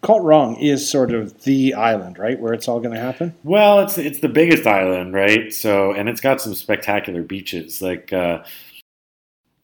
Koh 0.00 0.18
Rong 0.18 0.56
is 0.56 0.90
sort 0.90 1.14
of 1.14 1.44
the 1.44 1.72
island, 1.74 2.18
right, 2.18 2.40
where 2.40 2.52
it's 2.52 2.66
all 2.66 2.80
going 2.80 2.92
to 2.92 3.00
happen. 3.00 3.32
Well, 3.44 3.78
it's 3.82 3.96
it's 3.96 4.18
the 4.18 4.28
biggest 4.28 4.66
island, 4.66 5.14
right? 5.14 5.52
So 5.52 5.92
and 5.92 6.08
it's 6.08 6.20
got 6.20 6.40
some 6.40 6.56
spectacular 6.56 7.22
beaches. 7.22 7.80
Like, 7.80 8.12
uh, 8.12 8.42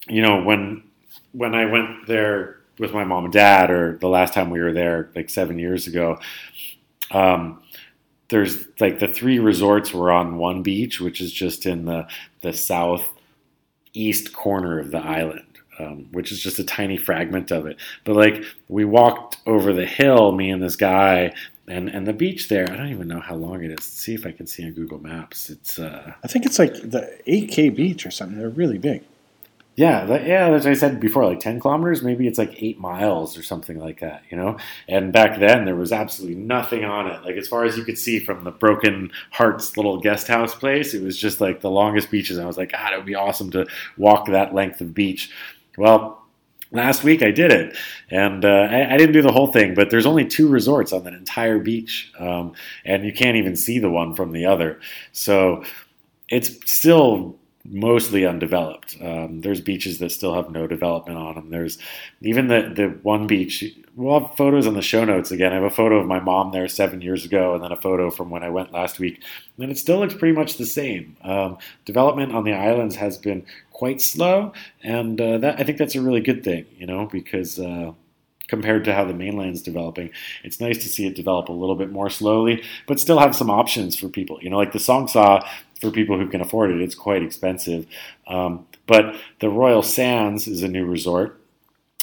you 0.07 0.23
know, 0.23 0.45
when 0.45 0.85
when 1.33 1.57
I 1.57 1.65
went 1.65 2.07
there 2.07 2.61
with 2.79 2.93
my 2.93 3.03
mom 3.03 3.25
and 3.25 3.33
dad, 3.33 3.69
or 3.73 3.99
the 3.99 4.09
last 4.09 4.33
time 4.33 4.51
we 4.51 4.61
were 4.61 4.73
there, 4.73 5.11
like 5.17 5.29
seven 5.29 5.59
years 5.59 5.89
ago. 5.89 6.21
Um, 7.11 7.61
there's 8.29 8.65
like 8.79 9.01
the 9.01 9.09
three 9.09 9.41
resorts 9.41 9.93
were 9.93 10.13
on 10.13 10.39
one 10.39 10.63
beach, 10.63 11.01
which 11.01 11.21
is 11.21 11.33
just 11.33 11.67
in 11.67 11.87
the 11.87 12.07
the 12.43 12.53
southeast 12.53 14.33
corner 14.33 14.79
of 14.79 14.93
the 14.93 15.01
island. 15.01 15.50
Um, 15.81 16.09
which 16.13 16.33
is 16.33 16.41
just 16.43 16.59
a 16.59 16.65
tiny 16.65 16.97
fragment 16.97 17.51
of 17.51 17.67
it. 17.67 17.79
But 18.05 18.17
like 18.17 18.45
we 18.69 18.85
walked 18.85 19.39
over 19.47 19.73
the 19.73 19.87
hill, 19.87 20.33
me 20.33 20.51
and 20.51 20.63
this 20.63 20.77
guy, 20.77 21.33
and 21.69 21.89
and 21.89 22.07
the 22.07 22.13
beach 22.13 22.49
there. 22.49 22.71
I 22.71 22.77
don't 22.77 22.89
even 22.91 23.09
know 23.09 23.21
how 23.21 23.37
long 23.37 23.63
it 23.63 23.71
is. 23.71 23.79
Let's 23.79 23.87
see 23.87 24.15
if 24.15 24.27
I 24.27 24.33
can 24.33 24.47
see 24.47 24.65
on 24.65 24.73
Google 24.73 24.99
Maps. 24.99 25.49
It's 25.49 25.79
uh, 25.79 26.13
I 26.23 26.27
think 26.27 26.45
it's 26.45 26.59
like 26.59 26.75
the 26.75 27.19
8K 27.27 27.75
beach 27.75 28.05
or 28.05 28.11
something. 28.11 28.39
They're 28.39 28.49
really 28.49 28.79
big. 28.79 29.05
Yeah, 29.77 30.07
yeah, 30.27 30.51
as 30.51 30.67
I 30.67 30.75
said 30.75 31.01
before, 31.01 31.25
like 31.25 31.41
10 31.41 31.61
kilometers, 31.61 32.03
maybe 32.03 32.27
it's 32.27 32.39
like 32.39 32.63
eight 32.63 32.79
miles 32.79 33.39
or 33.39 33.43
something 33.43 33.79
like 33.79 34.01
that, 34.01 34.23
you 34.29 34.37
know? 34.37 34.59
And 34.89 35.11
back 35.11 35.39
then, 35.39 35.65
there 35.65 35.77
was 35.77 35.91
absolutely 35.91 36.37
nothing 36.37 36.85
on 36.85 37.07
it. 37.07 37.23
Like, 37.25 37.37
as 37.37 37.49
far 37.49 37.65
as 37.65 37.79
you 37.79 37.85
could 37.85 37.97
see 37.97 38.19
from 38.19 38.45
the 38.45 38.51
Broken 38.51 39.11
Hearts 39.31 39.79
little 39.79 39.99
guest 39.99 40.27
house 40.27 40.55
place, 40.55 40.93
it 40.93 41.03
was 41.03 41.17
just 41.17 41.41
like 41.41 41.63
the 41.63 41.71
longest 41.71 42.11
beaches. 42.11 42.37
And 42.37 42.45
I 42.45 42.47
was 42.47 42.59
like, 42.59 42.73
God, 42.73 42.93
it 42.93 42.97
would 42.97 43.07
be 43.07 43.15
awesome 43.15 43.51
to 43.53 43.67
walk 43.97 44.27
that 44.27 44.53
length 44.53 44.83
of 44.83 44.93
beach. 44.93 45.31
Well, 45.81 46.27
last 46.73 47.05
week 47.05 47.23
I 47.23 47.31
did 47.31 47.51
it, 47.51 47.75
and 48.11 48.45
uh, 48.45 48.69
I, 48.71 48.93
I, 48.93 48.99
didn't 48.99 49.15
do 49.15 49.23
the 49.23 49.33
whole 49.33 49.51
thing, 49.51 49.73
but 49.73 49.89
there's 49.89 50.05
only 50.05 50.27
two 50.27 50.47
resorts 50.47 50.93
on 50.93 51.05
that 51.05 51.15
entire 51.15 51.59
beach, 51.59 52.13
um, 52.19 52.53
and 52.85 53.03
you 53.03 53.15
can't 53.15 53.39
even 53.39 53.57
see 53.57 53.79
the 53.79 53.89
one 53.89 54.15
from 54.15 54.33
the 54.33 54.45
other. 54.45 54.79
So 55.13 55.65
it's 56.29 56.71
still 56.71 57.40
mostly 57.65 58.25
undeveloped. 58.25 58.97
Um, 59.01 59.43
there's 59.43 59.61
beaches 59.61 59.99
that 59.99 60.11
still 60.11 60.35
have 60.35 60.51
no 60.51 60.67
development 60.67 61.19
on 61.19 61.35
them. 61.35 61.51
There's 61.51 61.79
even 62.23 62.49
the 62.49 62.73
the 62.75 62.89
one 63.03 63.27
beach. 63.27 63.65
We'll 63.95 64.21
have 64.21 64.37
photos 64.37 64.67
on 64.67 64.75
the 64.75 64.83
show 64.83 65.05
notes 65.05 65.31
again. 65.31 65.53
I 65.53 65.57
have 65.57 65.65
a 65.65 65.71
photo 65.71 65.99
of 65.99 66.07
my 66.07 66.21
mom 66.21 66.53
there 66.53 66.69
seven 66.69 67.01
years 67.01 67.25
ago, 67.25 67.55
and 67.55 67.63
then 67.63 67.73
a 67.73 67.77
photo 67.77 68.11
from 68.11 68.31
when 68.31 68.43
I 68.43 68.49
went 68.49 68.73
last 68.73 68.99
week. 68.99 69.23
And 69.59 69.71
it 69.71 69.79
still 69.79 69.99
looks 69.99 70.15
pretty 70.15 70.35
much 70.35 70.57
the 70.57 70.67
same. 70.67 71.17
Um, 71.23 71.59
development 71.85 72.33
on 72.33 72.45
the 72.45 72.55
islands 72.55 72.97
has 72.97 73.19
been 73.19 73.45
quite 73.73 74.01
slow, 74.01 74.53
and 74.83 75.21
uh, 75.21 75.39
that 75.39 75.61
I 75.61 75.65
think 75.65 75.79
that's 75.79 75.95
a 75.95 76.03
really 76.03 76.21
good 76.21 76.43
thing. 76.45 76.67
You 76.79 76.87
know, 76.87 77.07
because 77.07 77.59
uh, 77.59 77.93
compared 78.51 78.85
to 78.85 78.93
how 78.93 79.05
the 79.05 79.15
mainland's 79.15 79.63
developing. 79.63 80.11
It's 80.43 80.61
nice 80.61 80.83
to 80.83 80.89
see 80.89 81.07
it 81.07 81.15
develop 81.15 81.49
a 81.49 81.53
little 81.53 81.77
bit 81.77 81.91
more 81.91 82.11
slowly, 82.11 82.63
but 82.87 82.99
still 82.99 83.21
have 83.21 83.37
some 83.37 83.49
options 83.49 83.97
for 83.97 84.09
people. 84.09 84.39
You 84.43 84.51
know, 84.51 84.59
like 84.59 84.73
the 84.73 84.81
Song 84.81 85.07
Saa, 85.07 85.49
for 85.81 85.91
people 85.91 86.19
who 86.19 86.29
can 86.29 86.41
afford 86.41 86.71
it, 86.71 86.81
it's 86.81 86.95
quite 86.95 87.23
expensive. 87.23 87.87
Um, 88.27 88.67
but 88.87 89.17
the 89.41 89.49
Royal 89.49 89.83
Sands 89.83 90.47
is 90.47 90.63
a 90.63 90.69
new 90.69 90.85
resort 90.85 91.41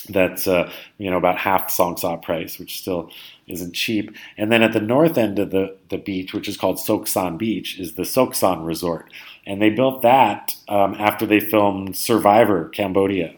that's 0.09 0.47
uh, 0.47 0.71
you 0.97 1.09
know 1.09 1.17
about 1.17 1.37
half 1.37 1.69
Song 1.69 1.97
Saa 1.97 2.15
price, 2.15 2.59
which 2.59 2.79
still 2.79 3.11
isn't 3.47 3.73
cheap. 3.73 4.15
And 4.37 4.51
then 4.51 4.63
at 4.63 4.73
the 4.73 4.81
north 4.81 5.17
end 5.17 5.39
of 5.39 5.51
the, 5.51 5.75
the 5.89 5.97
beach, 5.97 6.33
which 6.33 6.47
is 6.47 6.57
called 6.57 6.77
Soksan 6.77 7.37
Beach, 7.37 7.79
is 7.79 7.93
the 7.93 8.03
Soksan 8.03 8.65
Resort, 8.65 9.11
and 9.45 9.61
they 9.61 9.69
built 9.69 10.01
that 10.01 10.55
um, 10.67 10.95
after 10.95 11.25
they 11.25 11.39
filmed 11.39 11.95
Survivor 11.95 12.69
Cambodia. 12.69 13.33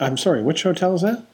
I'm 0.00 0.16
sorry, 0.16 0.42
which 0.42 0.62
hotel 0.62 0.94
is 0.94 1.02
that? 1.02 1.24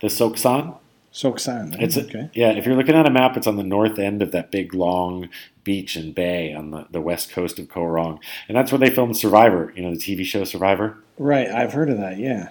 The 0.00 0.08
Soksan. 0.08 0.76
Soksan. 1.12 1.80
It's 1.80 1.96
a, 1.96 2.04
okay. 2.04 2.30
yeah. 2.34 2.50
If 2.50 2.66
you're 2.66 2.76
looking 2.76 2.94
at 2.94 3.06
a 3.06 3.10
map, 3.10 3.36
it's 3.36 3.46
on 3.46 3.56
the 3.56 3.62
north 3.62 3.98
end 3.98 4.22
of 4.22 4.32
that 4.32 4.50
big 4.50 4.74
long 4.74 5.28
beach 5.64 5.96
and 5.96 6.14
bay 6.14 6.52
on 6.52 6.70
the, 6.70 6.86
the 6.90 7.00
west 7.00 7.30
coast 7.30 7.58
of 7.58 7.68
Koh 7.68 7.84
Rong, 7.84 8.20
and 8.46 8.56
that's 8.56 8.70
where 8.70 8.78
they 8.78 8.90
filmed 8.90 9.16
Survivor. 9.16 9.72
You 9.74 9.82
know 9.82 9.90
the 9.90 9.98
TV 9.98 10.24
show 10.24 10.44
Survivor. 10.44 10.98
Right, 11.18 11.48
I've 11.48 11.72
heard 11.72 11.90
of 11.90 11.98
that. 11.98 12.18
Yeah. 12.18 12.50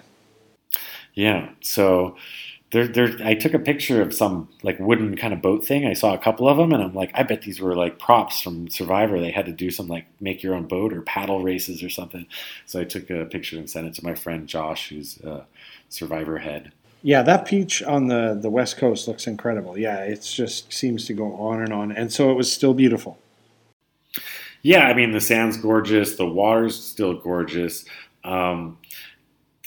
Yeah. 1.14 1.50
So 1.62 2.16
there, 2.70 2.86
there. 2.86 3.16
I 3.24 3.34
took 3.34 3.54
a 3.54 3.58
picture 3.58 4.02
of 4.02 4.12
some 4.12 4.48
like 4.62 4.78
wooden 4.78 5.16
kind 5.16 5.32
of 5.32 5.40
boat 5.40 5.64
thing. 5.64 5.86
I 5.86 5.94
saw 5.94 6.12
a 6.12 6.18
couple 6.18 6.48
of 6.48 6.58
them, 6.58 6.72
and 6.72 6.82
I'm 6.82 6.94
like, 6.94 7.10
I 7.14 7.22
bet 7.22 7.42
these 7.42 7.60
were 7.60 7.74
like 7.74 7.98
props 7.98 8.42
from 8.42 8.68
Survivor. 8.68 9.18
They 9.18 9.30
had 9.30 9.46
to 9.46 9.52
do 9.52 9.70
some 9.70 9.88
like 9.88 10.06
make 10.20 10.42
your 10.42 10.54
own 10.54 10.66
boat 10.66 10.92
or 10.92 11.02
paddle 11.02 11.42
races 11.42 11.82
or 11.82 11.88
something. 11.88 12.26
So 12.66 12.80
I 12.80 12.84
took 12.84 13.08
a 13.08 13.24
picture 13.24 13.56
and 13.56 13.70
sent 13.70 13.86
it 13.86 13.94
to 13.94 14.04
my 14.04 14.14
friend 14.14 14.46
Josh, 14.46 14.90
who's 14.90 15.18
a 15.20 15.46
Survivor 15.88 16.38
head. 16.38 16.72
Yeah, 17.02 17.22
that 17.22 17.48
beach 17.48 17.82
on 17.82 18.08
the, 18.08 18.38
the 18.40 18.50
west 18.50 18.76
coast 18.76 19.06
looks 19.06 19.26
incredible. 19.26 19.78
Yeah, 19.78 19.98
it 20.00 20.22
just 20.22 20.72
seems 20.72 21.06
to 21.06 21.14
go 21.14 21.34
on 21.36 21.62
and 21.62 21.72
on. 21.72 21.92
And 21.92 22.12
so 22.12 22.30
it 22.30 22.34
was 22.34 22.50
still 22.50 22.74
beautiful. 22.74 23.18
Yeah, 24.62 24.88
I 24.88 24.94
mean, 24.94 25.12
the 25.12 25.20
sand's 25.20 25.56
gorgeous, 25.56 26.16
the 26.16 26.26
water's 26.26 26.82
still 26.82 27.14
gorgeous. 27.14 27.84
Um, 28.24 28.78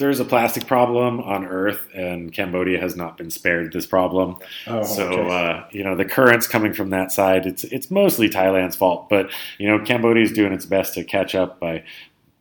there's 0.01 0.19
a 0.19 0.25
plastic 0.25 0.65
problem 0.65 1.21
on 1.21 1.45
Earth, 1.45 1.87
and 1.93 2.33
Cambodia 2.33 2.79
has 2.81 2.95
not 2.95 3.17
been 3.17 3.29
spared 3.29 3.71
this 3.71 3.85
problem. 3.85 4.37
Oh, 4.67 4.83
so 4.83 5.07
okay. 5.07 5.29
uh, 5.29 5.63
you 5.71 5.83
know 5.83 5.95
the 5.95 6.05
currents 6.05 6.47
coming 6.47 6.73
from 6.73 6.89
that 6.89 7.11
side. 7.11 7.45
It's 7.45 7.63
it's 7.65 7.91
mostly 7.91 8.27
Thailand's 8.27 8.75
fault, 8.75 9.09
but 9.09 9.29
you 9.59 9.67
know 9.67 9.79
Cambodia 9.83 10.23
is 10.23 10.31
doing 10.31 10.53
its 10.53 10.65
best 10.65 10.95
to 10.95 11.03
catch 11.03 11.35
up 11.35 11.59
by 11.59 11.83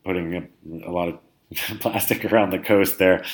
putting 0.04 0.34
a, 0.34 0.88
a 0.88 0.90
lot 0.90 1.08
of 1.08 1.18
plastic 1.80 2.24
around 2.24 2.50
the 2.50 2.58
coast 2.58 2.98
there. 2.98 3.24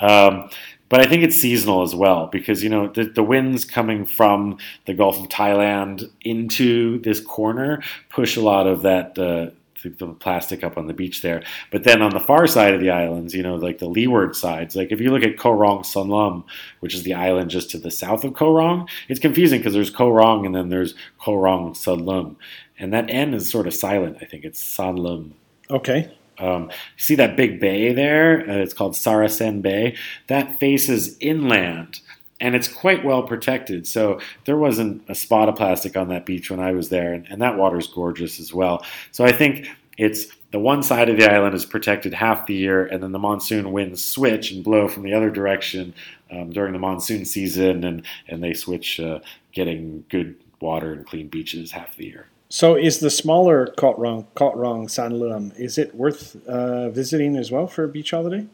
Um, 0.00 0.50
but 0.88 1.00
I 1.00 1.06
think 1.06 1.22
it's 1.22 1.36
seasonal 1.36 1.82
as 1.82 1.94
well 1.94 2.28
because 2.28 2.62
you 2.62 2.68
know 2.68 2.88
the, 2.88 3.04
the 3.04 3.22
winds 3.22 3.64
coming 3.64 4.04
from 4.04 4.58
the 4.86 4.94
Gulf 4.94 5.18
of 5.18 5.28
Thailand 5.28 6.10
into 6.22 7.00
this 7.00 7.20
corner 7.20 7.82
push 8.08 8.36
a 8.36 8.42
lot 8.42 8.66
of 8.66 8.82
that 8.82 9.18
uh, 9.18 9.50
the, 9.82 10.06
plastic 10.18 10.64
up 10.64 10.76
on 10.78 10.86
the 10.86 10.92
beach 10.92 11.22
there. 11.22 11.42
But 11.70 11.84
then 11.84 12.02
on 12.02 12.10
the 12.10 12.20
far 12.20 12.46
side 12.46 12.74
of 12.74 12.80
the 12.80 12.90
islands, 12.90 13.34
you 13.34 13.42
know, 13.42 13.56
like 13.56 13.78
the 13.78 13.88
leeward 13.88 14.34
sides, 14.34 14.76
like 14.76 14.92
if 14.92 15.00
you 15.00 15.10
look 15.10 15.22
at 15.22 15.38
Koh 15.38 15.52
Rong 15.52 15.84
Sunlum, 15.84 16.44
which 16.80 16.94
is 16.94 17.02
the 17.02 17.14
island 17.14 17.50
just 17.50 17.70
to 17.70 17.78
the 17.78 17.90
south 17.90 18.24
of 18.24 18.34
Koh 18.34 18.52
Rong, 18.52 18.88
it's 19.08 19.20
confusing 19.20 19.60
because 19.60 19.74
there's 19.74 19.90
Koh 19.90 20.10
Rong 20.10 20.46
and 20.46 20.54
then 20.54 20.68
there's 20.68 20.94
Koh 21.18 21.36
Rong 21.36 21.74
Sunlum, 21.74 22.36
and 22.78 22.92
that 22.92 23.10
N 23.10 23.34
is 23.34 23.50
sort 23.50 23.66
of 23.66 23.74
silent. 23.74 24.18
I 24.20 24.24
think 24.24 24.44
it's 24.44 24.62
Sanlum. 24.62 25.32
Okay. 25.70 26.12
Um, 26.38 26.70
see 26.96 27.14
that 27.16 27.36
big 27.36 27.60
bay 27.60 27.92
there? 27.92 28.40
Uh, 28.40 28.54
it's 28.54 28.74
called 28.74 28.96
Saracen 28.96 29.62
Bay. 29.62 29.96
That 30.26 30.58
faces 30.58 31.16
inland 31.20 32.00
and 32.40 32.54
it's 32.54 32.68
quite 32.68 33.04
well 33.04 33.22
protected. 33.22 33.86
So 33.86 34.20
there 34.44 34.56
wasn't 34.56 35.02
a 35.08 35.14
spot 35.14 35.48
of 35.48 35.56
plastic 35.56 35.96
on 35.96 36.08
that 36.08 36.26
beach 36.26 36.50
when 36.50 36.60
I 36.60 36.72
was 36.72 36.88
there, 36.88 37.12
and, 37.12 37.26
and 37.30 37.40
that 37.42 37.56
water's 37.56 37.86
gorgeous 37.86 38.40
as 38.40 38.52
well. 38.52 38.84
So 39.12 39.24
I 39.24 39.32
think 39.32 39.68
it's 39.96 40.26
the 40.52 40.58
one 40.58 40.82
side 40.82 41.08
of 41.08 41.16
the 41.16 41.30
island 41.30 41.54
is 41.54 41.64
protected 41.64 42.14
half 42.14 42.46
the 42.46 42.54
year, 42.54 42.86
and 42.86 43.02
then 43.02 43.12
the 43.12 43.18
monsoon 43.18 43.72
winds 43.72 44.04
switch 44.04 44.52
and 44.52 44.62
blow 44.62 44.88
from 44.88 45.02
the 45.02 45.14
other 45.14 45.30
direction 45.30 45.94
um, 46.30 46.50
during 46.50 46.72
the 46.72 46.78
monsoon 46.78 47.24
season, 47.24 47.84
and 47.84 48.02
and 48.28 48.42
they 48.42 48.54
switch, 48.54 49.00
uh, 49.00 49.20
getting 49.52 50.04
good 50.08 50.36
water 50.60 50.92
and 50.92 51.06
clean 51.06 51.28
beaches 51.28 51.72
half 51.72 51.96
the 51.96 52.06
year. 52.06 52.26
So 52.48 52.76
is 52.76 52.98
the 53.00 53.10
smaller 53.10 53.66
Koh 53.76 53.94
Rong, 53.94 54.26
Rong 54.38 54.86
Sanlum, 54.86 55.52
is 55.58 55.78
it 55.78 55.94
worth 55.94 56.36
uh, 56.46 56.90
visiting 56.90 57.36
as 57.36 57.50
well 57.50 57.66
for 57.66 57.84
a 57.84 57.88
beach 57.88 58.12
holiday? 58.12 58.46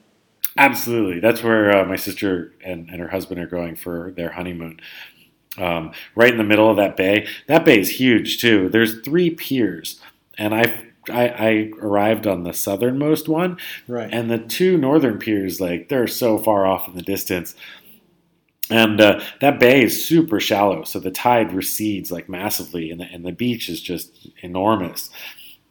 Absolutely. 0.56 1.20
That's 1.20 1.42
where 1.42 1.76
uh, 1.76 1.84
my 1.84 1.96
sister 1.96 2.52
and, 2.64 2.88
and 2.90 3.00
her 3.00 3.08
husband 3.08 3.40
are 3.40 3.46
going 3.46 3.74
for 3.76 4.12
their 4.12 4.32
honeymoon. 4.32 4.80
Um, 5.58 5.92
right 6.14 6.30
in 6.30 6.38
the 6.38 6.44
middle 6.44 6.70
of 6.70 6.78
that 6.78 6.96
bay. 6.96 7.26
That 7.46 7.64
bay 7.66 7.78
is 7.78 8.00
huge 8.00 8.40
too. 8.40 8.70
There's 8.70 9.00
three 9.02 9.28
piers, 9.28 10.00
and 10.38 10.54
I, 10.54 10.84
I 11.10 11.28
I 11.28 11.70
arrived 11.78 12.26
on 12.26 12.44
the 12.44 12.54
southernmost 12.54 13.28
one, 13.28 13.58
Right. 13.86 14.08
and 14.10 14.30
the 14.30 14.38
two 14.38 14.78
northern 14.78 15.18
piers 15.18 15.60
like 15.60 15.90
they're 15.90 16.06
so 16.06 16.38
far 16.38 16.64
off 16.66 16.88
in 16.88 16.94
the 16.94 17.02
distance. 17.02 17.54
And 18.72 19.02
uh, 19.02 19.20
that 19.42 19.60
bay 19.60 19.82
is 19.82 20.06
super 20.06 20.40
shallow, 20.40 20.84
so 20.84 20.98
the 20.98 21.10
tide 21.10 21.52
recedes 21.52 22.10
like 22.10 22.26
massively, 22.26 22.90
and 22.90 23.00
the, 23.00 23.04
and 23.04 23.22
the 23.22 23.32
beach 23.32 23.68
is 23.68 23.82
just 23.82 24.28
enormous. 24.42 25.10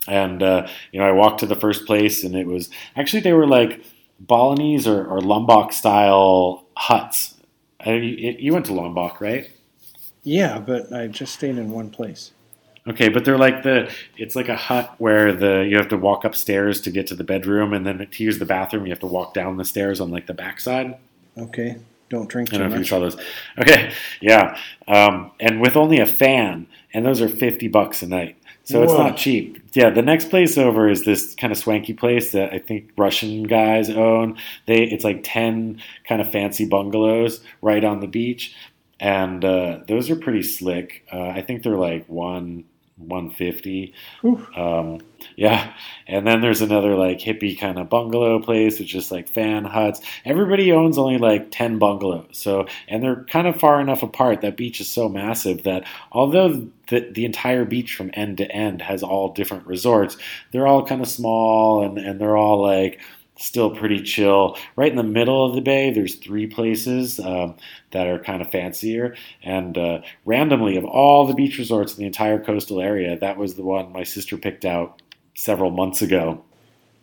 And 0.07 0.43
uh, 0.43 0.67
you 0.91 0.99
know, 0.99 1.07
I 1.07 1.11
walked 1.11 1.39
to 1.39 1.47
the 1.47 1.55
first 1.55 1.87
place, 1.87 2.23
and 2.23 2.35
it 2.35 2.45
was 2.45 2.69
actually 2.95 3.21
they 3.21 3.33
were 3.33 3.47
like 3.47 3.83
Balinese 4.19 4.87
or, 4.87 5.03
or 5.03 5.19
Lombok 5.19 5.73
style 5.73 6.67
huts. 6.77 7.33
Uh, 7.85 7.93
you, 7.93 8.35
you 8.37 8.53
went 8.53 8.67
to 8.67 8.73
Lombok, 8.73 9.19
right? 9.19 9.49
yeah, 10.23 10.59
but 10.59 10.93
I 10.93 11.07
just 11.07 11.33
stayed 11.33 11.57
in 11.57 11.71
one 11.71 11.89
place. 11.89 12.33
Okay, 12.87 13.09
but 13.09 13.25
they're 13.25 13.39
like 13.39 13.63
the 13.63 13.91
it's 14.15 14.35
like 14.35 14.49
a 14.49 14.55
hut 14.55 14.93
where 14.99 15.33
the 15.33 15.67
you 15.67 15.75
have 15.77 15.89
to 15.89 15.97
walk 15.97 16.23
upstairs 16.23 16.79
to 16.81 16.91
get 16.91 17.07
to 17.07 17.15
the 17.15 17.23
bedroom, 17.23 17.73
and 17.73 17.83
then 17.83 18.07
to 18.11 18.23
use 18.23 18.37
the 18.37 18.45
bathroom 18.45 18.85
you 18.85 18.91
have 18.91 18.99
to 18.99 19.07
walk 19.07 19.33
down 19.33 19.57
the 19.57 19.65
stairs 19.65 19.99
on 19.99 20.11
like 20.11 20.27
the 20.27 20.35
backside. 20.35 20.97
Okay. 21.35 21.77
Don't 22.11 22.27
drink 22.27 22.49
I 22.49 22.51
too 22.51 22.57
don't 22.59 22.69
know 22.69 22.75
if 22.75 22.79
you 22.79 22.81
much. 22.81 22.89
saw 22.89 22.99
those. 22.99 23.17
Okay, 23.57 23.93
yeah, 24.21 24.57
um, 24.87 25.31
and 25.39 25.61
with 25.61 25.77
only 25.77 25.99
a 25.99 26.05
fan, 26.05 26.67
and 26.93 27.05
those 27.05 27.21
are 27.21 27.29
fifty 27.29 27.69
bucks 27.69 28.01
a 28.01 28.07
night, 28.07 28.35
so 28.65 28.83
it's 28.83 28.91
not 28.91 29.15
cheap. 29.15 29.57
Yeah, 29.73 29.89
the 29.89 30.01
next 30.01 30.29
place 30.29 30.57
over 30.57 30.89
is 30.89 31.05
this 31.05 31.33
kind 31.35 31.53
of 31.53 31.57
swanky 31.57 31.93
place 31.93 32.33
that 32.33 32.51
I 32.53 32.59
think 32.59 32.91
Russian 32.97 33.43
guys 33.43 33.89
own. 33.89 34.37
They 34.65 34.83
it's 34.83 35.05
like 35.05 35.21
ten 35.23 35.81
kind 36.05 36.21
of 36.21 36.29
fancy 36.33 36.65
bungalows 36.65 37.39
right 37.61 37.83
on 37.83 38.01
the 38.01 38.07
beach, 38.07 38.53
and 38.99 39.43
uh, 39.45 39.79
those 39.87 40.09
are 40.09 40.17
pretty 40.17 40.43
slick. 40.43 41.07
Uh, 41.11 41.29
I 41.29 41.41
think 41.41 41.63
they're 41.63 41.77
like 41.77 42.05
one 42.09 42.65
one 43.07 43.29
fifty. 43.29 43.93
Um, 44.55 44.99
yeah, 45.35 45.73
and 46.07 46.25
then 46.25 46.41
there's 46.41 46.61
another 46.61 46.95
like 46.95 47.19
hippie 47.19 47.57
kind 47.57 47.77
of 47.79 47.89
bungalow 47.89 48.39
place. 48.39 48.79
It's 48.79 48.89
just 48.89 49.11
like 49.11 49.27
fan 49.29 49.65
huts. 49.65 50.01
Everybody 50.25 50.71
owns 50.71 50.97
only 50.97 51.17
like 51.17 51.51
ten 51.51 51.79
bungalows. 51.79 52.29
So, 52.31 52.67
and 52.87 53.03
they're 53.03 53.23
kind 53.25 53.47
of 53.47 53.59
far 53.59 53.79
enough 53.81 54.03
apart. 54.03 54.41
That 54.41 54.57
beach 54.57 54.81
is 54.81 54.89
so 54.89 55.09
massive 55.09 55.63
that 55.63 55.85
although 56.11 56.67
the 56.87 57.09
the 57.11 57.25
entire 57.25 57.65
beach 57.65 57.95
from 57.95 58.11
end 58.13 58.37
to 58.37 58.51
end 58.51 58.81
has 58.81 59.03
all 59.03 59.33
different 59.33 59.65
resorts, 59.67 60.17
they're 60.51 60.67
all 60.67 60.85
kind 60.85 61.01
of 61.01 61.07
small 61.07 61.83
and 61.83 61.97
and 61.97 62.19
they're 62.19 62.37
all 62.37 62.61
like 62.61 62.99
still 63.37 63.69
pretty 63.71 64.01
chill. 64.01 64.57
Right 64.75 64.91
in 64.91 64.97
the 64.97 65.03
middle 65.03 65.45
of 65.45 65.55
the 65.55 65.61
bay, 65.61 65.91
there's 65.91 66.15
three 66.15 66.47
places 66.47 67.19
um, 67.19 67.55
that 67.91 68.07
are 68.07 68.19
kind 68.19 68.41
of 68.41 68.51
fancier. 68.51 69.15
And 69.43 69.77
uh, 69.77 70.01
randomly, 70.25 70.77
of 70.77 70.85
all 70.85 71.25
the 71.25 71.33
beach 71.33 71.57
resorts 71.57 71.93
in 71.93 71.99
the 71.99 72.05
entire 72.05 72.39
coastal 72.39 72.79
area, 72.81 73.17
that 73.19 73.37
was 73.37 73.55
the 73.55 73.63
one 73.63 73.91
my 73.91 74.03
sister 74.03 74.37
picked 74.37 74.65
out 74.65 75.01
several 75.33 75.71
months 75.71 76.01
ago. 76.01 76.43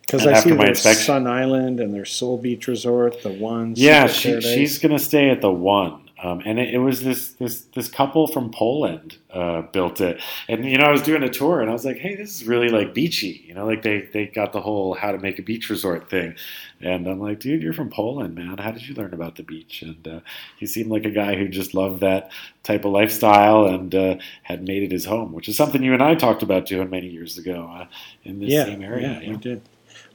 Because 0.01 0.25
I 0.25 0.39
see 0.39 0.51
there's 0.51 0.69
inspection- 0.69 1.05
Sun 1.05 1.27
Island 1.27 1.79
and 1.79 1.93
there's 1.93 2.11
Soul 2.11 2.39
Beach 2.39 2.67
Resort, 2.67 3.21
the 3.21 3.31
one. 3.31 3.73
Yeah, 3.75 4.07
she, 4.07 4.41
she's 4.41 4.79
gonna 4.79 4.97
stay 4.97 5.29
at 5.29 5.41
the 5.41 5.51
one. 5.51 6.08
Um, 6.21 6.41
and 6.45 6.59
it, 6.59 6.73
it 6.73 6.79
was 6.79 7.03
this 7.03 7.29
this 7.33 7.61
this 7.75 7.89
couple 7.89 8.27
from 8.27 8.51
Poland 8.51 9.17
uh, 9.33 9.61
built 9.61 10.01
it, 10.01 10.21
and 10.49 10.65
you 10.65 10.77
know 10.77 10.85
I 10.85 10.91
was 10.91 11.01
doing 11.01 11.23
a 11.23 11.29
tour, 11.29 11.61
and 11.61 11.69
I 11.69 11.73
was 11.73 11.85
like, 11.85 11.97
"Hey, 11.97 12.15
this 12.15 12.35
is 12.35 12.45
really 12.45 12.67
like 12.67 12.93
beachy," 12.93 13.45
you 13.47 13.53
know, 13.53 13.65
like 13.65 13.83
they 13.83 14.01
they 14.01 14.25
got 14.25 14.51
the 14.51 14.59
whole 14.59 14.95
how 14.95 15.13
to 15.13 15.17
make 15.17 15.39
a 15.39 15.41
beach 15.41 15.69
resort 15.69 16.09
thing, 16.09 16.35
and 16.81 17.07
I'm 17.07 17.21
like, 17.21 17.39
"Dude, 17.39 17.63
you're 17.63 17.71
from 17.71 17.89
Poland, 17.89 18.35
man. 18.35 18.57
How 18.57 18.71
did 18.71 18.85
you 18.85 18.95
learn 18.95 19.13
about 19.13 19.37
the 19.37 19.43
beach?" 19.43 19.81
And 19.81 20.05
uh, 20.07 20.19
he 20.57 20.65
seemed 20.65 20.91
like 20.91 21.05
a 21.05 21.11
guy 21.11 21.35
who 21.35 21.47
just 21.47 21.73
loved 21.73 22.01
that 22.01 22.31
type 22.63 22.83
of 22.83 22.91
lifestyle 22.91 23.65
and 23.65 23.95
uh, 23.95 24.15
had 24.43 24.67
made 24.67 24.83
it 24.83 24.91
his 24.91 25.05
home, 25.05 25.31
which 25.31 25.47
is 25.47 25.55
something 25.55 25.81
you 25.81 25.93
and 25.93 26.03
I 26.03 26.15
talked 26.15 26.43
about 26.43 26.65
doing 26.65 26.89
many 26.89 27.07
years 27.07 27.37
ago 27.37 27.71
uh, 27.73 27.85
in 28.25 28.39
this 28.39 28.49
yeah, 28.49 28.65
same 28.65 28.81
area. 28.81 29.07
Yeah, 29.07 29.19
you 29.19 29.25
you 29.27 29.33
know? 29.33 29.39
did. 29.39 29.61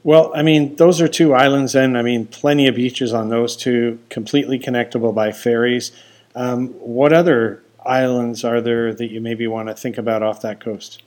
Well, 0.05 0.31
I 0.35 0.43
mean, 0.43 0.75
those 0.75 1.01
are 1.01 1.07
two 1.07 1.33
islands, 1.33 1.73
and 1.73 1.97
I 1.97 2.03
mean, 2.03 2.27
plenty 2.27 2.67
of 2.67 2.75
beaches 2.75 3.11
on 3.11 3.29
those 3.29 3.55
two, 3.55 3.97
completely 4.09 4.59
connectable 4.59 5.15
by 5.15 5.31
ferries. 5.31 5.91
Um, 6.35 6.67
what 6.73 7.11
other 7.11 7.63
islands 7.83 8.43
are 8.43 8.61
there 8.61 8.93
that 8.93 9.09
you 9.09 9.19
maybe 9.19 9.47
want 9.47 9.67
to 9.69 9.73
think 9.73 9.97
about 9.97 10.21
off 10.21 10.41
that 10.41 10.59
coast? 10.59 11.01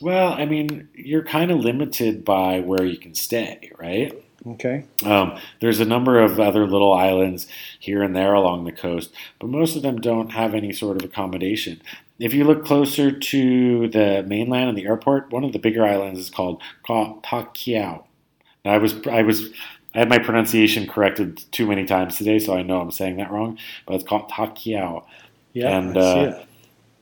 Well, 0.00 0.32
I 0.32 0.46
mean, 0.46 0.88
you're 0.94 1.22
kind 1.22 1.50
of 1.50 1.58
limited 1.58 2.24
by 2.24 2.60
where 2.60 2.82
you 2.86 2.96
can 2.96 3.14
stay, 3.14 3.70
right? 3.78 4.18
Okay. 4.46 4.84
Um, 5.04 5.38
there's 5.60 5.80
a 5.80 5.84
number 5.84 6.18
of 6.18 6.40
other 6.40 6.66
little 6.66 6.94
islands 6.94 7.46
here 7.78 8.02
and 8.02 8.16
there 8.16 8.32
along 8.32 8.64
the 8.64 8.72
coast, 8.72 9.12
but 9.38 9.50
most 9.50 9.76
of 9.76 9.82
them 9.82 10.00
don't 10.00 10.30
have 10.30 10.54
any 10.54 10.72
sort 10.72 10.96
of 10.96 11.04
accommodation. 11.04 11.82
If 12.18 12.34
you 12.34 12.44
look 12.44 12.64
closer 12.64 13.10
to 13.10 13.88
the 13.88 14.24
mainland 14.26 14.68
and 14.70 14.78
the 14.78 14.86
airport, 14.86 15.30
one 15.32 15.44
of 15.44 15.52
the 15.52 15.58
bigger 15.58 15.84
islands 15.84 16.20
is 16.20 16.30
called 16.30 16.62
Ta 16.86 17.14
Kiao. 17.24 18.04
I 18.64 18.78
was 18.78 18.94
I 19.06 19.22
was 19.22 19.50
I 19.94 19.98
had 20.00 20.08
my 20.08 20.18
pronunciation 20.18 20.86
corrected 20.86 21.42
too 21.52 21.66
many 21.66 21.84
times 21.84 22.16
today, 22.16 22.38
so 22.38 22.54
I 22.56 22.62
know 22.62 22.80
I'm 22.80 22.90
saying 22.90 23.16
that 23.16 23.30
wrong. 23.30 23.58
But 23.86 23.94
it's 23.94 24.04
called 24.04 24.28
Ta 24.28 24.46
Kiao. 24.48 25.04
Yeah, 25.52 25.76
and 25.78 25.98
I 25.98 26.00
see 26.00 26.26
uh, 26.26 26.30
it. 26.30 26.48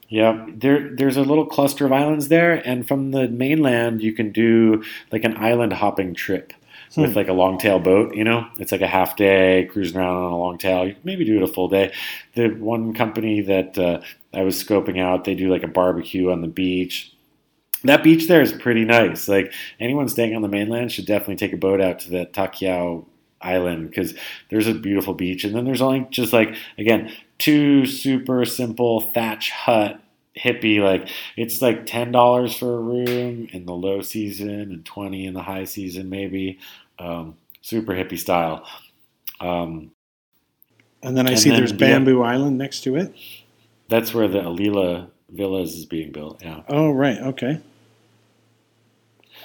yeah, 0.09 0.47
there 0.49 0.95
there's 0.97 1.17
a 1.17 1.23
little 1.23 1.47
cluster 1.47 1.87
of 1.87 1.93
islands 1.93 2.29
there, 2.29 2.55
and 2.67 2.87
from 2.89 3.11
the 3.13 3.29
mainland 3.29 4.03
you 4.03 4.13
can 4.13 4.33
do 4.33 4.83
like 5.13 5.25
an 5.25 5.37
island 5.37 5.73
hopping 5.75 6.15
trip 6.15 6.53
with 6.97 7.13
Hmm. 7.13 7.17
like 7.17 7.29
a 7.29 7.33
long 7.33 7.59
tail 7.59 7.79
boat. 7.79 8.15
You 8.15 8.25
know, 8.25 8.47
it's 8.59 8.73
like 8.73 8.81
a 8.81 8.87
half 8.89 9.17
day 9.17 9.69
cruising 9.71 9.99
around 9.99 10.17
on 10.17 10.33
a 10.33 10.39
long 10.39 10.59
tail. 10.59 10.87
You 10.87 10.95
can 10.95 11.03
maybe 11.05 11.25
do 11.25 11.37
it 11.37 11.43
a 11.43 11.47
full 11.47 11.69
day. 11.69 11.93
The 12.35 12.49
one 12.49 12.93
company 12.95 13.41
that 13.43 13.79
uh, 13.79 14.01
I 14.33 14.43
was 14.43 14.63
scoping 14.63 15.01
out, 15.01 15.25
they 15.25 15.35
do 15.35 15.51
like 15.51 15.63
a 15.65 15.69
barbecue 15.69 16.31
on 16.31 16.41
the 16.41 16.49
beach. 16.49 17.13
That 17.85 18.05
beach 18.05 18.29
there 18.29 18.43
is 18.43 18.53
pretty 18.53 18.85
nice. 18.85 19.27
Like 19.29 19.53
anyone 19.81 20.09
staying 20.09 20.37
on 20.37 20.43
the 20.43 20.49
mainland 20.49 20.93
should 20.93 21.07
definitely 21.07 21.37
take 21.37 21.53
a 21.53 21.57
boat 21.57 21.81
out 21.81 21.99
to 22.01 22.11
the 22.11 22.27
Takiao 22.27 23.07
Island 23.41 23.89
because 23.89 24.15
there's 24.51 24.67
a 24.67 24.75
beautiful 24.75 25.15
beach, 25.15 25.45
and 25.45 25.55
then 25.55 25.65
there's 25.65 25.81
only 25.81 26.07
just 26.11 26.33
like 26.33 26.55
again 26.77 27.11
two 27.39 27.87
super 27.87 28.45
simple 28.45 29.01
thatch 29.13 29.51
hut 29.51 29.99
hippie 30.39 30.79
like 30.81 31.09
it's 31.37 31.61
like 31.63 31.87
ten 31.87 32.13
dollars 32.13 32.55
for 32.57 32.77
a 32.77 32.81
room 32.81 33.49
in 33.51 33.65
the 33.67 33.73
low 33.75 34.01
season 34.03 34.51
and 34.51 34.85
twenty 34.85 35.27
in 35.27 35.33
the 35.35 35.43
high 35.43 35.65
season 35.65 36.09
maybe 36.11 36.59
um, 36.99 37.35
super 37.63 37.95
hippie 37.95 38.19
style. 38.19 38.65
Um, 39.41 39.91
And 41.03 41.17
then 41.17 41.27
I 41.27 41.31
and 41.31 41.41
see 41.41 41.49
then 41.49 41.59
there's 41.61 41.73
the- 41.73 41.79
Bamboo 41.79 42.23
Island 42.23 42.59
next 42.59 42.81
to 42.83 42.97
it. 42.97 43.15
That's 43.91 44.15
where 44.15 44.29
the 44.29 44.39
Alila 44.39 45.11
Villas 45.29 45.75
is 45.75 45.85
being 45.85 46.13
built. 46.13 46.43
Yeah. 46.43 46.63
Oh, 46.69 46.91
right. 46.91 47.19
Okay. 47.19 47.61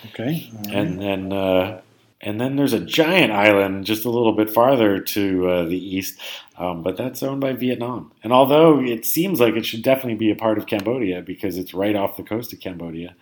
Okay. 0.08 0.50
all 0.54 0.64
right. 0.64 0.74
and 0.74 1.02
then 1.02 1.34
uh, 1.34 1.82
and 2.22 2.40
then 2.40 2.56
there's 2.56 2.74
a 2.74 2.80
giant 2.80 3.32
island 3.32 3.86
just 3.86 4.06
a 4.06 4.10
little 4.10 4.34
bit 4.34 4.50
farther 4.50 5.00
to 5.00 5.50
uh, 5.50 5.64
the 5.66 5.78
east, 5.78 6.20
um, 6.58 6.84
but 6.84 6.96
that's 6.96 7.24
owned 7.24 7.42
by 7.42 7.54
Vietnam. 7.54 8.12
And 8.24 8.32
although 8.32 8.82
it 8.82 9.06
seems 9.06 9.40
like 9.40 9.56
it 9.56 9.66
should 9.66 9.84
definitely 9.84 10.16
be 10.16 10.32
a 10.32 10.36
part 10.36 10.58
of 10.58 10.68
Cambodia 10.68 11.22
because 11.22 11.58
it's 11.58 11.74
right 11.74 11.96
off 11.96 12.18
the 12.18 12.24
coast 12.24 12.54
of 12.54 12.60
Cambodia, 12.60 13.16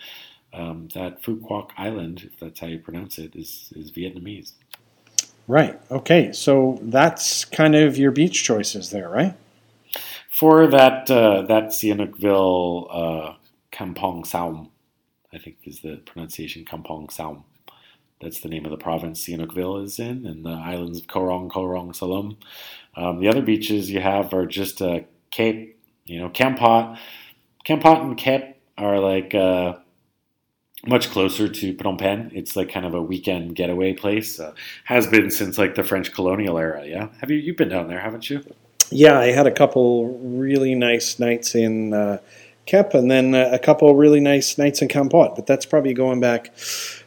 um, 0.53 0.89
that 0.93 1.21
Phu 1.21 1.39
Quoc 1.39 1.71
Island, 1.77 2.29
if 2.31 2.39
that's 2.39 2.59
how 2.59 2.67
you 2.67 2.79
pronounce 2.79 3.17
it, 3.17 3.35
is 3.35 3.73
is 3.75 3.91
Vietnamese. 3.91 4.53
Right. 5.47 5.79
Okay. 5.91 6.31
So 6.31 6.79
that's 6.83 7.45
kind 7.45 7.75
of 7.75 7.97
your 7.97 8.11
beach 8.11 8.43
choices 8.43 8.91
there, 8.91 9.09
right? 9.09 9.35
For 10.33 10.65
that 10.65 11.11
uh, 11.11 11.43
that 11.43 11.65
Sihanoukville 11.65 12.87
uh, 12.89 13.35
Kampong 13.71 14.25
Saum, 14.25 14.71
I 15.31 15.37
think 15.37 15.57
is 15.63 15.81
the 15.81 15.97
pronunciation 15.97 16.65
Kampong 16.65 17.11
Saum. 17.11 17.43
That's 18.19 18.39
the 18.39 18.49
name 18.49 18.65
of 18.65 18.71
the 18.71 18.77
province 18.77 19.23
Sihanoukville 19.23 19.83
is 19.83 19.99
in, 19.99 20.25
and 20.25 20.43
the 20.43 20.49
islands 20.49 20.99
of 20.99 21.07
Koh 21.07 21.21
Rong, 21.21 21.49
Korong, 21.49 21.89
Salom. 21.93 22.37
Um, 22.95 23.19
the 23.19 23.27
other 23.27 23.43
beaches 23.43 23.91
you 23.91 23.99
have 23.99 24.33
are 24.33 24.47
just 24.47 24.81
uh, 24.81 25.01
Cape, 25.29 25.79
you 26.05 26.19
know, 26.19 26.29
Kampot. 26.29 26.97
Kampot 27.63 28.01
and 28.01 28.17
Kep 28.17 28.59
are 28.75 28.99
like 28.99 29.35
uh, 29.35 29.73
much 30.87 31.11
closer 31.11 31.47
to 31.47 31.75
Phnom 31.75 31.99
Penh. 31.99 32.31
It's 32.33 32.55
like 32.55 32.71
kind 32.71 32.87
of 32.87 32.95
a 32.95 33.01
weekend 33.03 33.55
getaway 33.55 33.93
place. 33.93 34.39
Uh, 34.39 34.55
has 34.85 35.05
been 35.05 35.29
since 35.29 35.59
like 35.59 35.75
the 35.75 35.83
French 35.83 36.11
colonial 36.11 36.57
era. 36.57 36.87
Yeah, 36.87 37.09
have 37.21 37.29
you 37.29 37.37
you've 37.37 37.57
been 37.57 37.69
down 37.69 37.87
there, 37.87 37.99
haven't 37.99 38.31
you? 38.31 38.43
Yeah, 38.93 39.19
I 39.19 39.31
had 39.31 39.47
a 39.47 39.51
couple 39.51 40.07
really 40.19 40.75
nice 40.75 41.19
nights 41.19 41.55
in 41.55 41.93
uh, 41.93 42.19
Kep, 42.65 42.93
and 42.93 43.09
then 43.09 43.33
uh, 43.35 43.49
a 43.51 43.59
couple 43.59 43.93
really 43.95 44.19
nice 44.19 44.57
nights 44.57 44.81
in 44.81 44.87
Kampot. 44.87 45.35
But 45.35 45.47
that's 45.47 45.65
probably 45.65 45.93
going 45.93 46.19
back, 46.19 46.53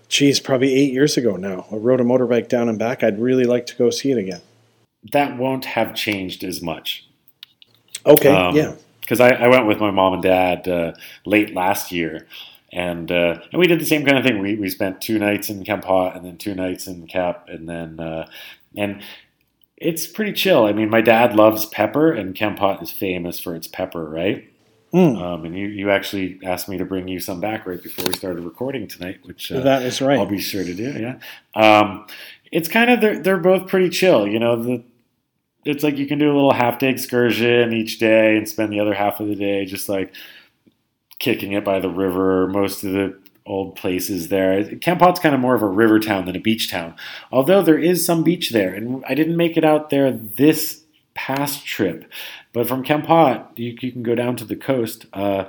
geez, 0.09 0.40
probably 0.40 0.75
eight 0.75 0.92
years 0.92 1.16
ago 1.16 1.37
now. 1.37 1.66
I 1.70 1.77
rode 1.77 2.01
a 2.01 2.05
motorbike 2.05 2.49
down 2.49 2.68
and 2.68 2.79
back. 2.79 3.03
I'd 3.03 3.18
really 3.20 3.44
like 3.44 3.66
to 3.66 3.77
go 3.77 3.90
see 3.90 4.11
it 4.11 4.18
again. 4.18 4.40
That 5.12 5.38
won't 5.38 5.64
have 5.64 5.94
changed 5.94 6.42
as 6.42 6.61
much. 6.61 7.07
Okay, 8.05 8.29
Um, 8.29 8.55
yeah. 8.57 8.75
because 9.01 9.20
I, 9.20 9.31
I 9.31 9.49
went 9.49 9.66
with 9.66 9.79
my 9.79 9.90
mom 9.90 10.14
and 10.14 10.22
dad 10.22 10.68
uh, 10.68 10.92
late 11.25 11.55
last 11.55 11.92
year, 11.92 12.27
and 12.72 13.11
uh, 13.11 13.38
and 13.53 13.61
we 13.61 13.66
did 13.68 13.81
the 13.81 13.87
same 13.87 14.05
kind 14.05 14.18
of 14.18 14.25
thing. 14.25 14.40
We 14.40 14.57
we 14.57 14.68
spent 14.68 15.01
two 15.01 15.18
nights 15.18 15.49
in 15.51 15.62
Kampot 15.64 16.16
and 16.16 16.25
then 16.25 16.37
two 16.37 16.55
nights 16.55 16.87
in 16.88 17.07
Kep, 17.07 17.49
and 17.49 17.68
then 17.68 18.01
uh, 18.01 18.29
and 18.77 19.03
it's 19.77 20.07
pretty 20.07 20.33
chill. 20.33 20.65
I 20.65 20.73
mean, 20.73 20.89
my 20.89 21.01
dad 21.01 21.35
loves 21.35 21.67
pepper, 21.67 22.12
and 22.12 22.35
Kampot 22.35 22.83
is 22.83 22.91
famous 22.91 23.39
for 23.39 23.55
its 23.55 23.67
pepper, 23.67 24.09
right? 24.09 24.49
Mm, 24.93 25.21
Um, 25.21 25.45
and 25.45 25.59
you 25.59 25.67
you 25.67 25.91
actually 25.91 26.39
asked 26.45 26.69
me 26.69 26.79
to 26.79 26.85
bring 26.85 27.09
you 27.09 27.21
some 27.21 27.41
back 27.41 27.67
right 27.67 27.83
before 27.83 28.07
we 28.07 28.15
started 28.15 28.45
recording 28.45 28.87
tonight, 28.87 29.19
which 29.25 29.51
uh, 29.53 29.61
that 29.61 29.83
is 29.83 30.01
right. 30.01 30.19
I'll 30.19 30.27
be 30.27 30.41
sure 30.41 30.65
to 30.65 30.75
do. 30.75 30.93
Yeah, 30.93 31.19
um, 31.55 32.07
it's 32.53 32.69
kind 32.69 32.91
of 32.91 33.01
they're 33.01 33.19
they're 33.19 33.37
both 33.39 33.67
pretty 33.69 33.91
chill. 33.91 34.27
You 34.27 34.39
know, 34.39 34.62
the 34.62 34.85
it's 35.65 35.83
like 35.83 35.99
you 35.99 36.07
can 36.07 36.19
do 36.19 36.33
a 36.33 36.35
little 36.35 36.53
half 36.53 36.79
day 36.79 36.89
excursion 36.89 37.73
each 37.73 37.99
day 37.99 38.37
and 38.37 38.49
spend 38.49 38.73
the 38.73 38.81
other 38.81 38.95
half 38.95 39.19
of 39.21 39.27
the 39.27 39.35
day 39.35 39.65
just 39.65 39.89
like 39.89 40.15
kicking 41.19 41.53
it 41.53 41.65
by 41.65 41.81
the 41.81 41.91
river. 41.91 42.47
Most 42.47 42.85
of 42.85 42.93
the 42.93 43.19
old 43.47 43.77
places 43.77 44.29
there. 44.29 44.65
Kampot's 44.65 45.21
kind 45.21 45.35
of 45.35 45.41
more 45.41 45.55
of 45.55 45.63
a 45.63 45.69
river 45.69 45.99
town 45.99 46.27
than 46.27 46.37
a 46.37 46.41
beach 46.41 46.71
town, 46.71 46.95
although 47.31 47.63
there 47.63 47.79
is 47.79 48.05
some 48.05 48.23
beach 48.23 48.51
there. 48.51 48.75
And 48.75 49.05
I 49.07 49.15
didn't 49.15 49.37
make 49.37 49.57
it 49.57 49.65
out 49.65 49.91
there 49.91 50.11
this 50.11 50.83
past 51.15 51.65
trip, 51.65 52.11
but 52.53 52.69
from 52.69 52.85
Kampot 52.85 53.47
you, 53.57 53.77
you 53.81 53.93
can 53.93 54.03
go 54.03 54.15
down 54.15 54.37
to 54.37 54.45
the 54.45 54.57
coast. 54.57 55.07
Uh, 55.13 55.45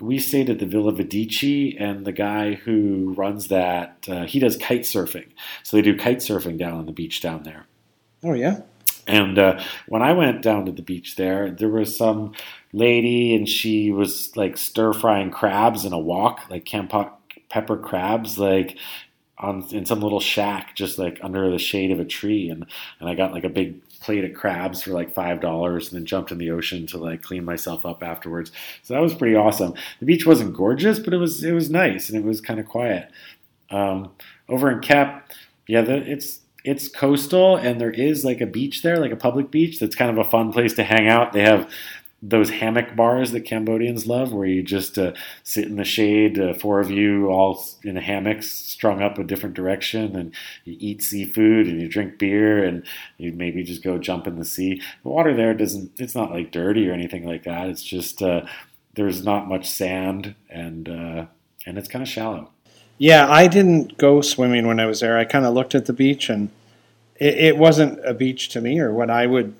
we 0.00 0.18
stayed 0.18 0.48
at 0.48 0.60
the 0.60 0.66
Villa 0.66 0.92
Vedici, 0.92 1.74
and 1.80 2.04
the 2.04 2.12
guy 2.12 2.54
who 2.54 3.14
runs 3.14 3.48
that, 3.48 4.06
uh, 4.08 4.26
he 4.26 4.38
does 4.38 4.56
kite 4.56 4.82
surfing. 4.82 5.26
So 5.64 5.76
they 5.76 5.82
do 5.82 5.96
kite 5.96 6.18
surfing 6.18 6.56
down 6.56 6.74
on 6.74 6.86
the 6.86 6.92
beach 6.92 7.20
down 7.20 7.42
there. 7.42 7.66
Oh 8.22 8.34
yeah. 8.34 8.60
And 9.08 9.38
uh, 9.38 9.60
when 9.88 10.02
I 10.02 10.12
went 10.12 10.42
down 10.42 10.66
to 10.66 10.72
the 10.72 10.82
beach 10.82 11.16
there, 11.16 11.50
there 11.50 11.70
was 11.70 11.96
some 11.96 12.34
lady, 12.72 13.34
and 13.34 13.48
she 13.48 13.90
was 13.90 14.36
like 14.36 14.58
stir 14.58 14.92
frying 14.92 15.30
crabs 15.30 15.84
in 15.84 15.92
a 15.92 15.98
wok, 15.98 16.42
like 16.50 16.64
Kampot 16.64 17.10
pepper 17.48 17.76
crabs, 17.76 18.38
like 18.38 18.76
on 19.38 19.66
in 19.70 19.86
some 19.86 20.00
little 20.00 20.20
shack, 20.20 20.74
just 20.74 20.98
like 20.98 21.18
under 21.22 21.50
the 21.50 21.58
shade 21.58 21.90
of 21.90 22.00
a 22.00 22.04
tree. 22.04 22.50
And 22.50 22.66
and 23.00 23.08
I 23.08 23.14
got 23.14 23.32
like 23.32 23.44
a 23.44 23.48
big 23.48 23.80
plate 24.00 24.24
of 24.24 24.34
crabs 24.34 24.82
for 24.82 24.90
like 24.90 25.14
five 25.14 25.40
dollars, 25.40 25.88
and 25.88 25.98
then 25.98 26.06
jumped 26.06 26.32
in 26.32 26.38
the 26.38 26.50
ocean 26.50 26.86
to 26.88 26.98
like 26.98 27.22
clean 27.22 27.44
myself 27.44 27.86
up 27.86 28.02
afterwards. 28.02 28.52
So 28.82 28.94
that 28.94 29.00
was 29.00 29.14
pretty 29.14 29.36
awesome. 29.36 29.74
The 30.00 30.06
beach 30.06 30.26
wasn't 30.26 30.56
gorgeous, 30.56 30.98
but 30.98 31.14
it 31.14 31.18
was 31.18 31.44
it 31.44 31.52
was 31.52 31.70
nice 31.70 32.08
and 32.08 32.18
it 32.18 32.24
was 32.24 32.40
kind 32.40 32.60
of 32.60 32.66
quiet. 32.66 33.10
Um, 33.70 34.12
over 34.48 34.70
in 34.70 34.80
Kep, 34.80 35.30
yeah, 35.66 35.82
the, 35.82 35.96
it's 35.96 36.40
it's 36.64 36.88
coastal 36.88 37.56
and 37.56 37.80
there 37.80 37.90
is 37.90 38.24
like 38.24 38.40
a 38.40 38.46
beach 38.46 38.82
there, 38.82 38.98
like 38.98 39.12
a 39.12 39.16
public 39.16 39.50
beach 39.50 39.78
that's 39.78 39.94
kind 39.94 40.10
of 40.10 40.18
a 40.18 40.28
fun 40.28 40.52
place 40.52 40.74
to 40.74 40.84
hang 40.84 41.08
out. 41.08 41.32
They 41.32 41.42
have 41.42 41.70
those 42.20 42.50
hammock 42.50 42.96
bars 42.96 43.30
that 43.30 43.44
Cambodians 43.44 44.06
love, 44.06 44.32
where 44.32 44.46
you 44.46 44.62
just 44.62 44.98
uh, 44.98 45.12
sit 45.44 45.66
in 45.66 45.76
the 45.76 45.84
shade, 45.84 46.38
uh, 46.38 46.52
four 46.52 46.80
of 46.80 46.90
you 46.90 47.28
all 47.28 47.64
in 47.84 47.96
a 47.96 48.00
hammock, 48.00 48.42
strung 48.42 49.00
up 49.00 49.18
a 49.18 49.24
different 49.24 49.54
direction, 49.54 50.16
and 50.16 50.34
you 50.64 50.76
eat 50.80 51.02
seafood 51.02 51.68
and 51.68 51.80
you 51.80 51.88
drink 51.88 52.18
beer 52.18 52.64
and 52.64 52.84
you 53.18 53.32
maybe 53.32 53.62
just 53.62 53.84
go 53.84 53.98
jump 53.98 54.26
in 54.26 54.36
the 54.36 54.44
sea. 54.44 54.82
The 55.04 55.08
water 55.08 55.34
there 55.34 55.54
doesn't, 55.54 55.92
it's 55.98 56.14
not 56.14 56.32
like 56.32 56.50
dirty 56.50 56.88
or 56.88 56.92
anything 56.92 57.24
like 57.24 57.44
that. 57.44 57.68
It's 57.68 57.84
just 57.84 58.20
uh, 58.20 58.46
there's 58.94 59.22
not 59.22 59.48
much 59.48 59.70
sand 59.70 60.34
and 60.50 60.88
uh, 60.88 61.26
and 61.66 61.78
it's 61.78 61.88
kind 61.88 62.02
of 62.02 62.08
shallow. 62.08 62.50
Yeah, 62.98 63.30
I 63.30 63.46
didn't 63.46 63.96
go 63.96 64.20
swimming 64.20 64.66
when 64.66 64.80
I 64.80 64.86
was 64.86 65.00
there. 65.00 65.16
I 65.16 65.24
kind 65.24 65.46
of 65.46 65.54
looked 65.54 65.76
at 65.76 65.86
the 65.86 65.92
beach, 65.92 66.28
and 66.28 66.50
it, 67.14 67.34
it 67.34 67.56
wasn't 67.56 68.04
a 68.04 68.12
beach 68.12 68.48
to 68.50 68.60
me, 68.60 68.80
or 68.80 68.92
what 68.92 69.08
I 69.08 69.26
would 69.26 69.54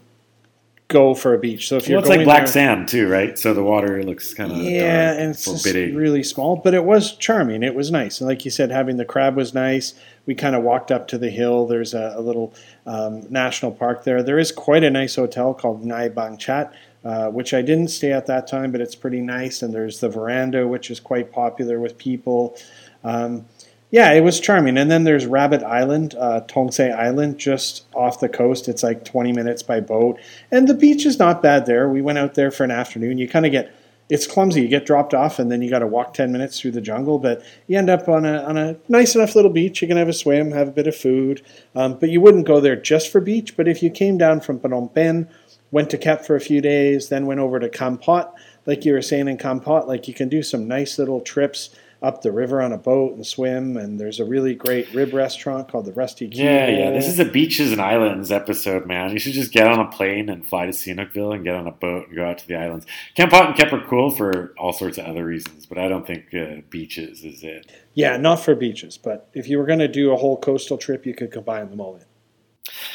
go 0.88 1.14
for 1.14 1.34
a 1.34 1.38
beach. 1.38 1.68
So 1.68 1.76
if 1.76 1.86
you're 1.86 1.98
it's 1.98 2.08
like 2.08 2.24
black 2.24 2.44
there- 2.44 2.52
sand 2.52 2.88
too, 2.88 3.08
right? 3.08 3.38
So 3.38 3.54
the 3.54 3.62
water 3.62 4.02
looks 4.02 4.32
kind 4.34 4.50
of 4.50 4.58
yeah, 4.58 5.08
dark, 5.08 5.20
and 5.20 5.30
it's 5.30 5.66
really 5.94 6.22
small, 6.22 6.56
but 6.56 6.74
it 6.74 6.84
was 6.84 7.14
charming. 7.16 7.62
It 7.62 7.74
was 7.74 7.90
nice, 7.90 8.20
and 8.20 8.28
like 8.28 8.44
you 8.44 8.50
said, 8.50 8.70
having 8.70 8.96
the 8.96 9.04
crab 9.04 9.36
was 9.36 9.54
nice. 9.54 9.94
We 10.26 10.34
kind 10.34 10.56
of 10.56 10.62
walked 10.62 10.90
up 10.90 11.08
to 11.08 11.18
the 11.18 11.30
hill. 11.30 11.66
There's 11.66 11.94
a, 11.94 12.14
a 12.16 12.20
little 12.20 12.54
um, 12.86 13.30
national 13.30 13.72
park 13.72 14.04
there. 14.04 14.22
There 14.22 14.38
is 14.38 14.50
quite 14.50 14.82
a 14.82 14.90
nice 14.90 15.14
hotel 15.14 15.54
called 15.54 15.84
Knai 15.84 16.14
Bang 16.14 16.36
Chatt, 16.36 16.74
uh, 17.04 17.28
which 17.28 17.54
I 17.54 17.62
didn't 17.62 17.88
stay 17.88 18.12
at 18.12 18.26
that 18.26 18.46
time, 18.46 18.72
but 18.72 18.80
it's 18.80 18.94
pretty 18.94 19.20
nice. 19.20 19.62
And 19.62 19.72
there's 19.72 20.00
the 20.00 20.08
veranda, 20.08 20.66
which 20.66 20.90
is 20.90 21.00
quite 21.00 21.32
popular 21.32 21.80
with 21.80 21.96
people. 21.96 22.58
Um, 23.04 23.46
yeah, 23.90 24.12
it 24.12 24.20
was 24.20 24.38
charming. 24.38 24.76
And 24.76 24.90
then 24.90 25.04
there's 25.04 25.26
Rabbit 25.26 25.62
Island, 25.62 26.14
uh, 26.18 26.42
Tonsay 26.46 26.94
Island, 26.94 27.38
just 27.38 27.86
off 27.94 28.20
the 28.20 28.28
coast. 28.28 28.68
It's 28.68 28.82
like 28.82 29.04
20 29.04 29.32
minutes 29.32 29.62
by 29.62 29.80
boat. 29.80 30.18
And 30.50 30.68
the 30.68 30.74
beach 30.74 31.06
is 31.06 31.18
not 31.18 31.42
bad 31.42 31.66
there. 31.66 31.88
We 31.88 32.02
went 32.02 32.18
out 32.18 32.34
there 32.34 32.50
for 32.50 32.64
an 32.64 32.70
afternoon. 32.70 33.18
You 33.18 33.28
kind 33.28 33.46
of 33.46 33.52
get 33.52 33.74
it's 34.10 34.26
clumsy. 34.26 34.62
You 34.62 34.68
get 34.68 34.86
dropped 34.86 35.12
off, 35.12 35.38
and 35.38 35.52
then 35.52 35.60
you 35.60 35.68
got 35.68 35.80
to 35.80 35.86
walk 35.86 36.14
ten 36.14 36.32
minutes 36.32 36.58
through 36.58 36.70
the 36.70 36.80
jungle. 36.80 37.18
But 37.18 37.42
you 37.66 37.76
end 37.76 37.90
up 37.90 38.08
on 38.08 38.24
a 38.24 38.42
on 38.42 38.56
a 38.56 38.76
nice 38.88 39.14
enough 39.14 39.34
little 39.34 39.50
beach. 39.50 39.82
You 39.82 39.88
can 39.88 39.98
have 39.98 40.08
a 40.08 40.14
swim, 40.14 40.52
have 40.52 40.68
a 40.68 40.72
bit 40.72 40.86
of 40.86 40.96
food. 40.96 41.42
Um, 41.74 41.98
but 41.98 42.08
you 42.08 42.22
wouldn't 42.22 42.46
go 42.46 42.58
there 42.58 42.74
just 42.74 43.12
for 43.12 43.20
beach. 43.20 43.54
But 43.54 43.68
if 43.68 43.82
you 43.82 43.90
came 43.90 44.16
down 44.16 44.40
from 44.40 44.60
Phnom 44.60 44.94
Penh, 44.94 45.28
went 45.70 45.90
to 45.90 45.98
Kep 45.98 46.24
for 46.24 46.36
a 46.36 46.40
few 46.40 46.60
days, 46.60 47.10
then 47.10 47.26
went 47.26 47.40
over 47.40 47.60
to 47.60 47.68
Kampot, 47.68 48.32
like 48.66 48.84
you 48.84 48.92
were 48.92 49.02
saying 49.02 49.28
in 49.28 49.38
Kampot, 49.38 49.86
like 49.86 50.08
you 50.08 50.14
can 50.14 50.28
do 50.28 50.42
some 50.42 50.68
nice 50.68 50.98
little 50.98 51.20
trips 51.20 51.70
up 52.00 52.22
the 52.22 52.30
river 52.30 52.62
on 52.62 52.72
a 52.72 52.78
boat 52.78 53.14
and 53.14 53.26
swim. 53.26 53.76
And 53.76 53.98
there's 53.98 54.20
a 54.20 54.24
really 54.24 54.54
great 54.54 54.92
rib 54.94 55.12
restaurant 55.12 55.68
called 55.68 55.86
the 55.86 55.92
Rusty 55.92 56.28
Key. 56.28 56.42
Yeah, 56.42 56.68
yeah. 56.68 56.90
This 56.90 57.08
is 57.08 57.18
a 57.18 57.24
beaches 57.24 57.72
and 57.72 57.80
islands 57.80 58.30
episode, 58.30 58.86
man. 58.86 59.12
You 59.12 59.18
should 59.18 59.32
just 59.32 59.52
get 59.52 59.66
on 59.66 59.80
a 59.80 59.90
plane 59.90 60.28
and 60.28 60.46
fly 60.46 60.66
to 60.66 60.72
Sihanoukville 60.72 61.34
and 61.34 61.44
get 61.44 61.54
on 61.54 61.66
a 61.66 61.72
boat 61.72 62.08
and 62.08 62.16
go 62.16 62.24
out 62.24 62.38
to 62.38 62.46
the 62.46 62.56
islands. 62.56 62.86
Kampot 63.16 63.46
and 63.46 63.56
Kep 63.56 63.72
are 63.72 63.84
cool 63.86 64.10
for 64.10 64.54
all 64.58 64.72
sorts 64.72 64.98
of 64.98 65.06
other 65.06 65.24
reasons, 65.24 65.66
but 65.66 65.78
I 65.78 65.88
don't 65.88 66.06
think 66.06 66.32
uh, 66.34 66.62
beaches 66.70 67.24
is 67.24 67.42
it. 67.42 67.70
Yeah, 67.94 68.16
not 68.16 68.36
for 68.36 68.54
beaches. 68.54 68.96
But 68.96 69.28
if 69.34 69.48
you 69.48 69.58
were 69.58 69.66
going 69.66 69.80
to 69.80 69.88
do 69.88 70.12
a 70.12 70.16
whole 70.16 70.36
coastal 70.36 70.78
trip, 70.78 71.04
you 71.04 71.14
could 71.14 71.32
combine 71.32 71.70
them 71.70 71.80
all 71.80 71.96
in. 71.96 72.04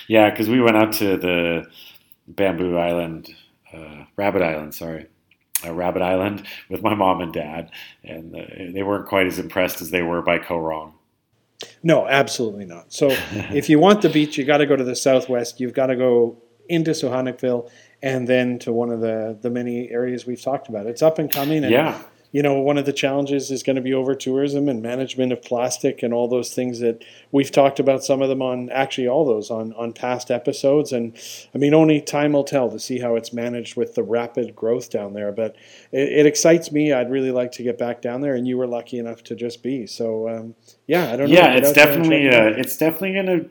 Yeah, 0.07 0.29
because 0.29 0.49
we 0.49 0.61
went 0.61 0.77
out 0.77 0.93
to 0.93 1.17
the 1.17 1.65
Bamboo 2.27 2.77
Island, 2.77 3.29
uh, 3.73 4.05
Rabbit 4.15 4.41
Island, 4.41 4.75
sorry 4.75 5.07
uh, 5.65 5.73
Rabbit 5.73 6.01
Island 6.01 6.45
with 6.69 6.81
my 6.81 6.93
mom 6.95 7.21
and 7.21 7.33
dad, 7.33 7.71
and 8.03 8.35
uh, 8.35 8.41
they 8.71 8.83
weren't 8.83 9.07
quite 9.07 9.27
as 9.27 9.39
impressed 9.39 9.81
as 9.81 9.91
they 9.91 10.01
were 10.01 10.21
by 10.21 10.39
Koh 10.39 10.59
Rong. 10.59 10.93
No, 11.81 12.07
absolutely 12.07 12.65
not. 12.65 12.91
So 12.93 13.09
if 13.31 13.69
you 13.69 13.79
want 13.79 14.01
the 14.01 14.09
beach, 14.09 14.37
you 14.37 14.43
got 14.43 14.57
to 14.57 14.65
go 14.65 14.75
to 14.75 14.83
the 14.83 14.95
southwest. 14.95 15.59
You've 15.59 15.73
got 15.73 15.87
to 15.87 15.95
go 15.95 16.41
into 16.69 16.91
Sihanoukville 16.91 17.69
and 18.01 18.27
then 18.27 18.57
to 18.59 18.71
one 18.71 18.89
of 18.89 19.01
the 19.01 19.37
the 19.41 19.49
many 19.49 19.89
areas 19.89 20.25
we've 20.25 20.41
talked 20.41 20.69
about. 20.69 20.85
It's 20.85 21.01
up 21.01 21.19
and 21.19 21.31
coming. 21.31 21.63
And 21.63 21.71
yeah 21.71 22.01
you 22.33 22.41
know, 22.41 22.55
one 22.59 22.79
of 22.79 22.85
the 22.85 22.91
challenges 22.91 23.51
is 23.51 23.61
going 23.61 23.75
to 23.75 23.81
be 23.81 23.93
over 23.93 24.15
tourism 24.15 24.67
and 24.67 24.81
management 24.81 25.31
of 25.31 25.43
plastic 25.43 26.01
and 26.01 26.15
all 26.15 26.27
those 26.27 26.51
things 26.51 26.79
that 26.79 27.03
we've 27.31 27.51
talked 27.51 27.79
about. 27.79 28.03
Some 28.03 28.23
of 28.23 28.27
them 28.27 28.41
on 28.41 28.71
actually 28.71 29.07
all 29.07 29.23
those 29.23 29.51
on 29.51 29.71
on 29.73 29.93
past 29.93 30.31
episodes, 30.31 30.91
and 30.91 31.15
I 31.53 31.59
mean, 31.59 31.75
only 31.75 32.01
time 32.01 32.33
will 32.33 32.43
tell 32.43 32.71
to 32.71 32.79
see 32.79 32.99
how 32.99 33.15
it's 33.15 33.33
managed 33.33 33.77
with 33.77 33.93
the 33.93 34.01
rapid 34.01 34.55
growth 34.55 34.89
down 34.89 35.13
there. 35.13 35.31
But 35.31 35.55
it, 35.91 36.09
it 36.09 36.25
excites 36.25 36.71
me. 36.71 36.91
I'd 36.91 37.11
really 37.11 37.31
like 37.31 37.51
to 37.53 37.63
get 37.63 37.77
back 37.77 38.01
down 38.01 38.21
there, 38.21 38.33
and 38.33 38.47
you 38.47 38.57
were 38.57 38.67
lucky 38.67 38.97
enough 38.97 39.23
to 39.25 39.35
just 39.35 39.61
be. 39.61 39.85
So 39.85 40.27
um, 40.27 40.55
yeah, 40.87 41.13
I 41.13 41.15
don't 41.15 41.29
know. 41.29 41.35
Yeah, 41.35 41.53
it's 41.53 41.71
definitely 41.71 42.29
uh, 42.29 42.47
it's 42.57 42.77
definitely 42.77 43.13
going 43.13 43.27
to 43.27 43.49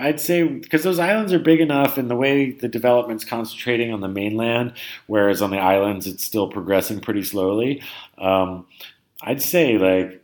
I'd 0.00 0.20
say 0.20 0.42
because 0.42 0.82
those 0.82 0.98
islands 0.98 1.32
are 1.32 1.38
big 1.38 1.60
enough, 1.60 1.98
and 1.98 2.10
the 2.10 2.16
way 2.16 2.52
the 2.52 2.68
development's 2.68 3.24
concentrating 3.24 3.92
on 3.92 4.00
the 4.00 4.08
mainland, 4.08 4.72
whereas 5.06 5.42
on 5.42 5.50
the 5.50 5.58
islands 5.58 6.06
it's 6.06 6.24
still 6.24 6.48
progressing 6.48 7.00
pretty 7.00 7.22
slowly. 7.22 7.82
Um, 8.18 8.66
I'd 9.22 9.42
say 9.42 9.78
like 9.78 10.22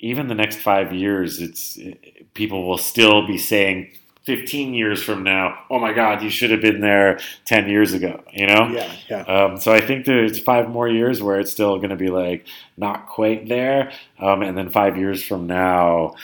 even 0.00 0.28
the 0.28 0.34
next 0.34 0.56
five 0.56 0.92
years, 0.92 1.40
it's 1.40 1.76
it, 1.76 2.34
people 2.34 2.68
will 2.68 2.78
still 2.78 3.26
be 3.26 3.38
saying 3.38 3.90
15 4.28 4.74
years 4.74 5.02
from 5.02 5.22
now, 5.22 5.58
oh 5.70 5.78
my 5.78 5.94
God, 5.94 6.22
you 6.22 6.28
should 6.28 6.50
have 6.50 6.60
been 6.60 6.82
there 6.82 7.18
10 7.46 7.66
years 7.70 7.94
ago, 7.94 8.22
you 8.30 8.46
know? 8.46 8.68
Yeah, 8.68 8.92
yeah. 9.08 9.20
Um, 9.22 9.58
so 9.58 9.72
I 9.72 9.80
think 9.80 10.04
there's 10.04 10.38
five 10.38 10.68
more 10.68 10.86
years 10.86 11.22
where 11.22 11.40
it's 11.40 11.50
still 11.50 11.78
going 11.78 11.88
to 11.88 11.96
be 11.96 12.10
like 12.10 12.46
not 12.76 13.06
quite 13.06 13.48
there. 13.48 13.90
Um, 14.18 14.42
and 14.42 14.54
then 14.54 14.68
five 14.68 14.98
years 14.98 15.22
from 15.22 15.46
now, 15.46 16.14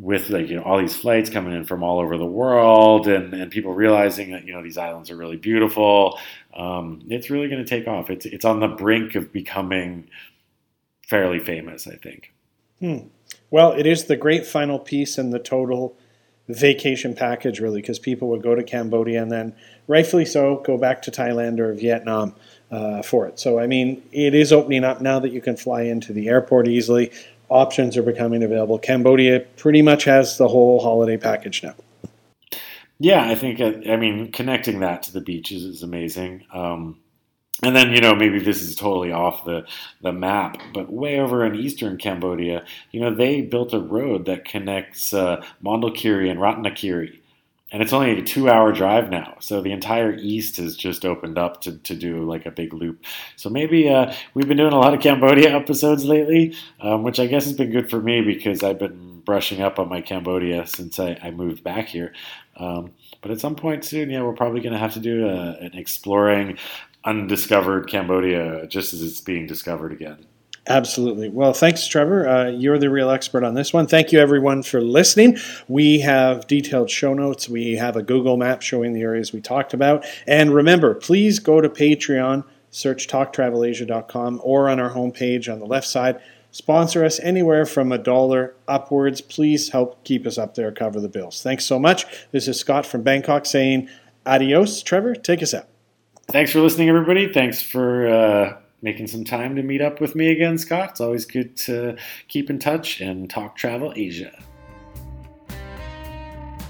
with 0.00 0.30
like 0.30 0.48
you 0.48 0.56
know 0.56 0.62
all 0.62 0.78
these 0.78 0.96
flights 0.96 1.28
coming 1.28 1.52
in 1.52 1.64
from 1.64 1.82
all 1.82 1.98
over 1.98 2.16
the 2.16 2.24
world 2.24 3.08
and, 3.08 3.34
and 3.34 3.50
people 3.50 3.74
realizing 3.74 4.30
that 4.30 4.44
you 4.44 4.52
know 4.52 4.62
these 4.62 4.78
islands 4.78 5.10
are 5.10 5.16
really 5.16 5.36
beautiful 5.36 6.18
um, 6.58 7.02
it's 7.08 7.30
really 7.30 7.48
going 7.48 7.64
to 7.64 7.68
take 7.68 7.86
off. 7.86 8.10
It's 8.10 8.26
it's 8.26 8.44
on 8.44 8.60
the 8.60 8.68
brink 8.68 9.14
of 9.14 9.32
becoming 9.32 10.08
fairly 11.06 11.38
famous 11.38 11.88
i 11.88 11.96
think. 11.96 12.34
Hmm. 12.80 13.08
well 13.50 13.72
it 13.72 13.86
is 13.86 14.04
the 14.04 14.16
great 14.16 14.44
final 14.46 14.78
piece 14.78 15.16
in 15.16 15.30
the 15.30 15.38
total 15.38 15.96
vacation 16.48 17.14
package 17.14 17.60
really 17.60 17.80
because 17.80 17.98
people 17.98 18.28
would 18.28 18.42
go 18.42 18.54
to 18.54 18.62
cambodia 18.62 19.22
and 19.22 19.32
then 19.32 19.54
rightfully 19.86 20.24
so 20.24 20.62
go 20.66 20.76
back 20.76 21.02
to 21.02 21.10
thailand 21.10 21.58
or 21.58 21.72
vietnam 21.72 22.34
uh, 22.70 23.00
for 23.00 23.26
it. 23.26 23.40
So 23.40 23.58
i 23.58 23.66
mean 23.66 24.02
it 24.12 24.34
is 24.34 24.52
opening 24.52 24.84
up 24.84 25.00
now 25.00 25.18
that 25.18 25.32
you 25.32 25.40
can 25.40 25.56
fly 25.56 25.82
into 25.82 26.12
the 26.12 26.28
airport 26.28 26.68
easily 26.68 27.10
options 27.48 27.96
are 27.96 28.02
becoming 28.02 28.42
available. 28.42 28.78
Cambodia 28.78 29.40
pretty 29.56 29.82
much 29.82 30.04
has 30.04 30.38
the 30.38 30.48
whole 30.48 30.80
holiday 30.80 31.16
package 31.16 31.62
now. 31.62 31.74
Yeah, 32.98 33.28
I 33.28 33.34
think 33.34 33.60
uh, 33.60 33.72
I 33.90 33.96
mean 33.96 34.32
connecting 34.32 34.80
that 34.80 35.04
to 35.04 35.12
the 35.12 35.20
beaches 35.20 35.64
is 35.64 35.82
amazing. 35.82 36.44
Um, 36.52 36.98
and 37.62 37.74
then 37.74 37.92
you 37.92 38.00
know 38.00 38.14
maybe 38.14 38.38
this 38.38 38.62
is 38.62 38.74
totally 38.74 39.12
off 39.12 39.44
the 39.44 39.66
the 40.02 40.12
map, 40.12 40.60
but 40.74 40.92
way 40.92 41.20
over 41.20 41.44
in 41.44 41.54
eastern 41.54 41.96
Cambodia, 41.96 42.64
you 42.90 43.00
know 43.00 43.14
they 43.14 43.42
built 43.42 43.72
a 43.72 43.80
road 43.80 44.26
that 44.26 44.44
connects 44.44 45.14
uh, 45.14 45.44
Mondulkiri 45.62 46.30
and 46.30 46.40
Ratnakiri 46.40 47.17
and 47.70 47.82
it's 47.82 47.92
only 47.92 48.18
a 48.18 48.22
two 48.22 48.48
hour 48.48 48.72
drive 48.72 49.10
now. 49.10 49.36
So 49.40 49.60
the 49.60 49.72
entire 49.72 50.14
east 50.14 50.56
has 50.56 50.76
just 50.76 51.04
opened 51.04 51.38
up 51.38 51.60
to, 51.62 51.78
to 51.78 51.94
do 51.94 52.24
like 52.24 52.46
a 52.46 52.50
big 52.50 52.72
loop. 52.72 53.04
So 53.36 53.50
maybe 53.50 53.88
uh, 53.88 54.14
we've 54.34 54.48
been 54.48 54.56
doing 54.56 54.72
a 54.72 54.78
lot 54.78 54.94
of 54.94 55.00
Cambodia 55.00 55.54
episodes 55.54 56.04
lately, 56.04 56.54
um, 56.80 57.02
which 57.02 57.20
I 57.20 57.26
guess 57.26 57.44
has 57.44 57.54
been 57.54 57.70
good 57.70 57.90
for 57.90 58.00
me 58.00 58.22
because 58.22 58.62
I've 58.62 58.78
been 58.78 59.20
brushing 59.20 59.60
up 59.60 59.78
on 59.78 59.88
my 59.88 60.00
Cambodia 60.00 60.66
since 60.66 60.98
I, 60.98 61.18
I 61.22 61.30
moved 61.30 61.62
back 61.62 61.88
here. 61.88 62.14
Um, 62.56 62.92
but 63.20 63.30
at 63.30 63.40
some 63.40 63.54
point 63.54 63.84
soon, 63.84 64.10
yeah, 64.10 64.22
we're 64.22 64.32
probably 64.32 64.60
going 64.60 64.72
to 64.72 64.78
have 64.78 64.94
to 64.94 65.00
do 65.00 65.28
a, 65.28 65.52
an 65.58 65.72
exploring 65.74 66.58
undiscovered 67.04 67.88
Cambodia 67.88 68.66
just 68.66 68.92
as 68.92 69.02
it's 69.02 69.20
being 69.20 69.46
discovered 69.46 69.92
again. 69.92 70.26
Absolutely. 70.68 71.30
Well, 71.30 71.54
thanks, 71.54 71.86
Trevor. 71.86 72.28
Uh, 72.28 72.48
you're 72.50 72.78
the 72.78 72.90
real 72.90 73.08
expert 73.08 73.42
on 73.42 73.54
this 73.54 73.72
one. 73.72 73.86
Thank 73.86 74.12
you, 74.12 74.20
everyone, 74.20 74.62
for 74.62 74.82
listening. 74.82 75.38
We 75.66 76.00
have 76.00 76.46
detailed 76.46 76.90
show 76.90 77.14
notes. 77.14 77.48
We 77.48 77.72
have 77.76 77.96
a 77.96 78.02
Google 78.02 78.36
map 78.36 78.60
showing 78.60 78.92
the 78.92 79.00
areas 79.00 79.32
we 79.32 79.40
talked 79.40 79.72
about. 79.72 80.04
And 80.26 80.54
remember, 80.54 80.94
please 80.94 81.38
go 81.38 81.62
to 81.62 81.70
Patreon, 81.70 82.44
search 82.70 83.08
talktravelasia.com, 83.08 84.42
or 84.44 84.68
on 84.68 84.78
our 84.78 84.90
homepage 84.90 85.50
on 85.50 85.58
the 85.58 85.64
left 85.64 85.86
side. 85.86 86.20
Sponsor 86.50 87.02
us 87.02 87.18
anywhere 87.20 87.64
from 87.64 87.90
a 87.90 87.98
dollar 87.98 88.54
upwards. 88.66 89.22
Please 89.22 89.70
help 89.70 90.04
keep 90.04 90.26
us 90.26 90.36
up 90.36 90.54
there, 90.54 90.70
cover 90.70 91.00
the 91.00 91.08
bills. 91.08 91.42
Thanks 91.42 91.64
so 91.64 91.78
much. 91.78 92.04
This 92.30 92.46
is 92.46 92.60
Scott 92.60 92.84
from 92.84 93.02
Bangkok 93.02 93.46
saying 93.46 93.88
adios. 94.26 94.82
Trevor, 94.82 95.14
take 95.14 95.42
us 95.42 95.54
out. 95.54 95.66
Thanks 96.26 96.52
for 96.52 96.60
listening, 96.60 96.90
everybody. 96.90 97.32
Thanks 97.32 97.62
for. 97.62 98.06
Uh 98.06 98.56
making 98.82 99.06
some 99.06 99.24
time 99.24 99.56
to 99.56 99.62
meet 99.62 99.80
up 99.80 100.00
with 100.00 100.14
me 100.14 100.30
again, 100.30 100.58
Scott. 100.58 100.90
It's 100.90 101.00
always 101.00 101.24
good 101.24 101.56
to 101.58 101.96
keep 102.28 102.50
in 102.50 102.58
touch 102.58 103.00
and 103.00 103.28
talk 103.28 103.56
travel 103.56 103.92
Asia. 103.96 104.32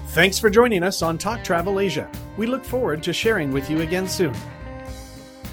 Thanks 0.09 0.39
for 0.39 0.49
joining 0.49 0.81
us 0.81 1.03
on 1.03 1.19
Talk 1.19 1.43
Travel 1.43 1.79
Asia. 1.79 2.09
We 2.35 2.47
look 2.47 2.65
forward 2.65 3.03
to 3.03 3.13
sharing 3.13 3.51
with 3.51 3.69
you 3.69 3.81
again 3.81 4.07
soon. 4.07 4.33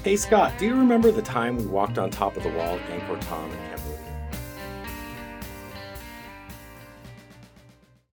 Hey 0.03 0.15
Scott, 0.15 0.53
do 0.57 0.65
you 0.65 0.75
remember 0.75 1.11
the 1.11 1.21
time 1.21 1.57
we 1.57 1.65
walked 1.65 1.99
on 1.99 2.09
top 2.09 2.37
of 2.37 2.43
the 2.43 2.49
wall 2.49 2.75
at 2.75 2.89
Angkor 2.89 3.21
Thom 3.25 3.51
in 3.51 3.66